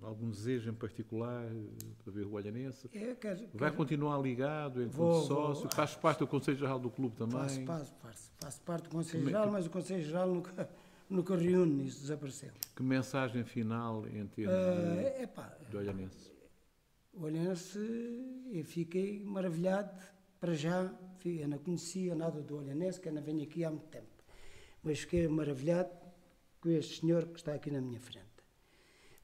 [0.00, 2.88] algum desejo em particular eh, para ver o Olhanense?
[2.88, 3.16] Quero,
[3.54, 5.62] Vai quero- continuar ligado enquanto Vou, sócio?
[5.64, 5.72] vou.
[5.74, 7.36] Faz parte do Conselho Geral do clube também?
[7.40, 10.68] Faço, faço, faço, faço parte do Conselho é Geral, mas o Conselho Geral nunca,
[11.10, 12.50] nunca reúne, isso desapareceu.
[12.76, 16.33] Que mensagem final em termos É epá, de, de Olhanense?
[17.16, 17.78] O Olhanense,
[18.52, 19.90] eu fiquei maravilhado,
[20.40, 20.92] para já,
[21.24, 24.06] eu não conhecia nada do Olhanense, que eu não venho aqui há muito tempo,
[24.82, 25.90] mas fiquei maravilhado
[26.60, 28.24] com este senhor que está aqui na minha frente.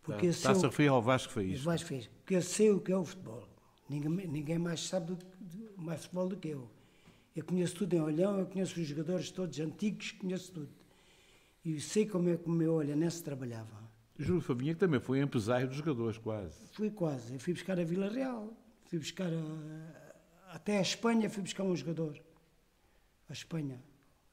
[0.03, 1.65] Porque eu Está-se sei a o- referir ao Vasco o Faísca.
[1.71, 1.89] Vasco
[2.19, 3.47] porque eu sei o que é o futebol.
[3.89, 6.71] Ninguém, ninguém mais sabe do, do- mais futebol do que eu.
[7.37, 10.71] Eu conheço tudo em Olhão, eu conheço os jogadores todos antigos, conheço tudo.
[11.65, 13.90] E sei como é que o meu Olhanense trabalhava.
[14.25, 16.55] Júlio Favinha que também foi empresário dos jogadores, quase.
[16.73, 17.33] Fui quase.
[17.35, 18.53] Eu fui buscar a Vila Real,
[18.85, 22.21] fui buscar a- até a Espanha, fui buscar um jogador.
[23.29, 23.83] A Espanha,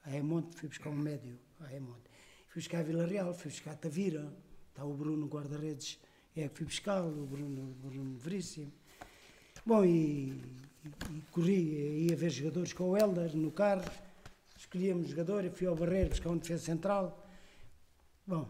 [0.04, 2.10] a Emonte, fui buscar um médio, a Emonte.
[2.50, 4.34] Fui buscar a Vila Real, fui buscar a Tavira,
[4.70, 6.00] está o Bruno Guarda-Redes,
[6.36, 8.72] é que fui buscar, o Bruno, Bruno Veríssimo.
[9.66, 10.30] Bom, e,
[10.84, 13.84] e- e corri, ia ver jogadores com o Helder no carro,
[14.58, 17.24] escolhíamos jogador, eu fui ao Barreiro buscar um defesa central.
[18.26, 18.50] Bom,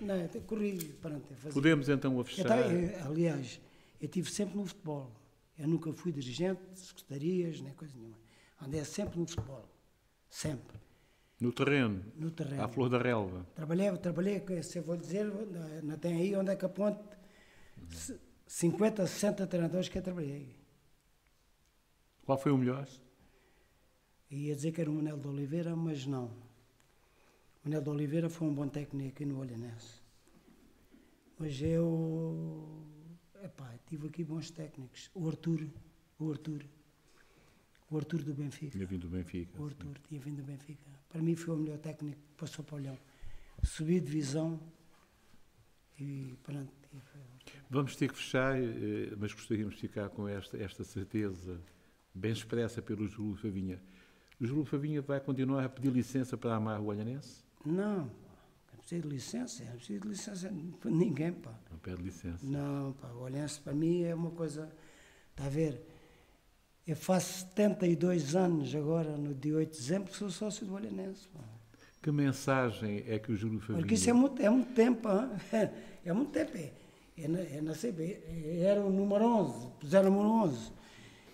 [0.00, 1.52] não, corri, pronto, fazia.
[1.52, 2.44] Podemos então a fechar.
[2.72, 3.60] Então, aliás,
[4.00, 5.10] eu estive sempre no futebol.
[5.58, 8.18] Eu nunca fui dirigente de secretarias, nem coisa nenhuma.
[8.60, 9.68] Andei sempre no futebol.
[10.28, 10.80] Sempre.
[11.40, 12.62] No terreno, No terreno.
[12.62, 13.44] à flor da relva.
[13.54, 15.24] Trabalhei, trabalhei, se eu vou dizer,
[15.82, 17.00] não- tem aí onde é que aponte
[17.90, 20.54] se- 50, 60 treinadores que eu trabalhei.
[22.24, 22.86] Qual foi o melhor?
[24.30, 26.30] Ia dizer que era o Manel de Oliveira, mas não.
[27.64, 30.00] O Manel de Oliveira foi um bom técnico aqui no Olhanense.
[31.38, 32.84] Mas eu.
[33.42, 35.10] Epá, tive aqui bons técnicos.
[35.14, 35.68] O Arthur,
[36.18, 36.64] o Arthur.
[37.88, 38.72] O Arthur do Benfica.
[38.72, 39.62] Tinha vindo do Benfica.
[39.62, 40.90] O Arthur tinha vindo do Benfica.
[41.08, 42.98] Para mim foi o melhor técnico que passou para o Olhão.
[43.62, 44.60] Subi de divisão
[46.00, 46.72] e pronto.
[46.92, 46.98] e
[47.70, 51.60] Vamos ter que fechar, eh, mas gostaríamos de ficar com esta, esta certeza
[52.14, 53.80] bem expressa pelo Júlio Favinha.
[54.40, 57.44] O Júlio Favinha vai continuar a pedir licença para amar o Olhanense?
[57.64, 58.10] Não, não
[58.78, 61.52] preciso de licença, não preciso de licença para ninguém, pá.
[61.70, 62.38] Não pede licença.
[62.44, 64.68] Não, pá, o Olhanense para mim é uma coisa.
[65.30, 65.80] Está a ver?
[66.86, 71.28] Eu faço 72 anos agora, no dia 8 de dezembro, que sou sócio do Olhanense.
[72.02, 73.78] Que mensagem é que o Júlio Favinha...
[73.78, 75.30] Porque isso é muito, é muito tempo, hã?
[76.04, 76.56] é muito tempo.
[76.56, 76.72] É,
[77.16, 80.72] é, na- é na CB, era o número 11, puseram o número 11,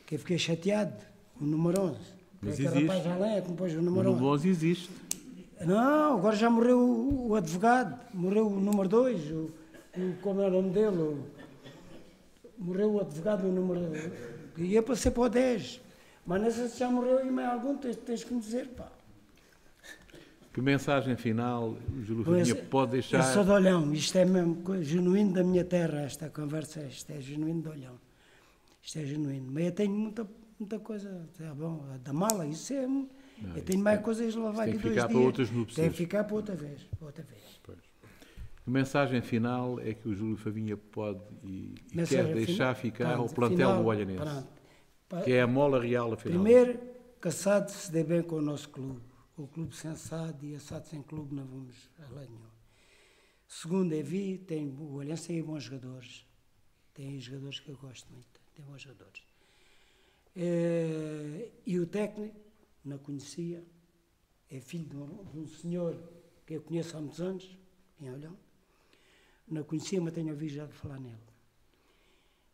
[0.07, 0.95] que eu fiquei chateado,
[1.41, 1.99] o número 11.
[2.43, 2.91] Mas existe.
[3.09, 4.17] além é que me pôs o O número 11.
[4.21, 4.91] número 11 existe.
[5.65, 9.35] Não, agora já morreu o, o advogado, morreu o número 2, o,
[9.97, 10.97] o, como é o nome dele?
[10.97, 11.25] o-
[12.59, 13.93] morreu o advogado, o número.
[14.57, 15.81] E eu passei para o 10.
[16.27, 18.89] Mas não sei se já morreu e mais algum, tens, tens que me dizer, pá.
[20.53, 23.19] Que mensagem final o Júlio Pois, Favinha pode deixar?
[23.19, 27.21] Eu sou de Olhão, isto é mesmo genuíno da minha terra, esta conversa, isto é
[27.21, 27.95] genuíno de Olhão.
[28.83, 29.49] Isto é genuíno.
[29.53, 30.27] Mas eu tenho muita,
[30.59, 32.87] muita coisa, tá bom, da mala, isso é.
[33.43, 35.25] Eu isso tenho mais coisas a levar tem aqui que dois ficar para dias.
[35.27, 35.77] outras núpcias.
[35.77, 36.83] Tem que ficar para outra vez.
[36.99, 37.39] para outra vez.
[38.65, 43.15] Que mensagem final é que o Júlio Favinha pode e, e quer deixar final- ficar
[43.15, 44.19] pronto, plantel final, do Olhanense?
[45.09, 45.25] pronto.
[45.25, 46.39] Que é a mola real, afinal.
[46.43, 46.79] Primeiro,
[47.19, 49.01] caçado se dê bem com o nosso clube.
[49.39, 52.43] O clube sem SAD e assado sem clube não vamos a lado nenhum.
[53.47, 56.27] Segundo, é vi, tem, o Olhanense tem bons jogadores.
[56.93, 58.29] Tem jogadores que eu gosto muito.
[58.55, 59.23] Tem bons jogadores.
[60.37, 62.37] Eh, e o técnico,
[62.89, 63.65] não conhecia,
[64.51, 65.97] é filho de um, de um senhor
[66.47, 67.59] que eu conheço há muitos anos,
[68.01, 68.37] em Olhão.
[69.47, 71.19] Não conhecia, mas tenho ouvido já de falar nele.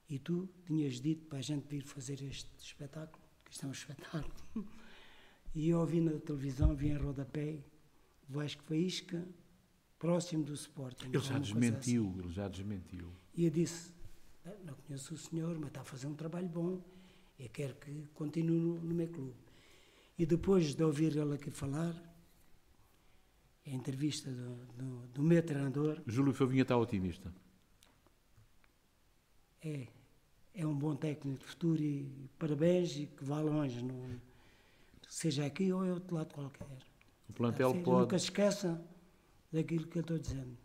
[0.09, 3.73] E tu tinhas dito para a gente vir fazer este espetáculo, que isto é um
[3.73, 4.35] espetáculo.
[5.57, 7.63] E eu ouvi na televisão, vi em rodapé,
[8.29, 9.25] Vasco Faísca,
[10.01, 11.07] próximo do Sporting.
[11.07, 13.07] Ele já desmentiu, ele já desmentiu.
[13.07, 13.17] assim.
[13.37, 13.93] E eu disse,
[14.45, 16.83] "Ah, não conheço o senhor, mas está a fazer um trabalho bom,
[17.39, 19.37] eu quero que continue no, no meu clube.
[20.19, 21.95] E depois de ouvir ele aqui falar,
[23.67, 27.33] a entrevista do, do, do meu treinador, Júlio Favinha está otimista.
[29.65, 29.87] é,
[30.55, 34.21] é um bom técnico de futuro e parabéns e que vá longe, não,
[35.09, 36.67] seja aqui ou em outro lado qualquer.
[37.29, 38.01] O plantel Sim, pode.
[38.03, 38.81] Nunca esqueça
[39.51, 40.57] daquilo que eu estou dizendo.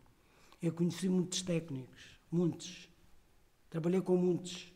[0.62, 2.88] Eu conheci muitos técnicos, muitos.
[3.70, 4.70] Trabalhei com muitos.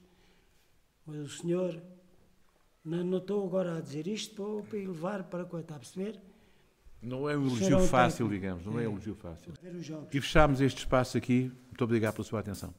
[1.06, 1.82] Mas o senhor,
[2.84, 6.20] não, estou agora a dizer isto para, para elevar para coisa, está a perceber?
[7.00, 8.84] Não é um elogio fácil, digamos, não é um É.
[8.84, 9.52] elogio fácil.
[9.80, 10.08] Jogos.
[10.14, 11.52] E fechamos este espaço aqui.
[11.66, 12.74] Muito obrigado pela sua atenção.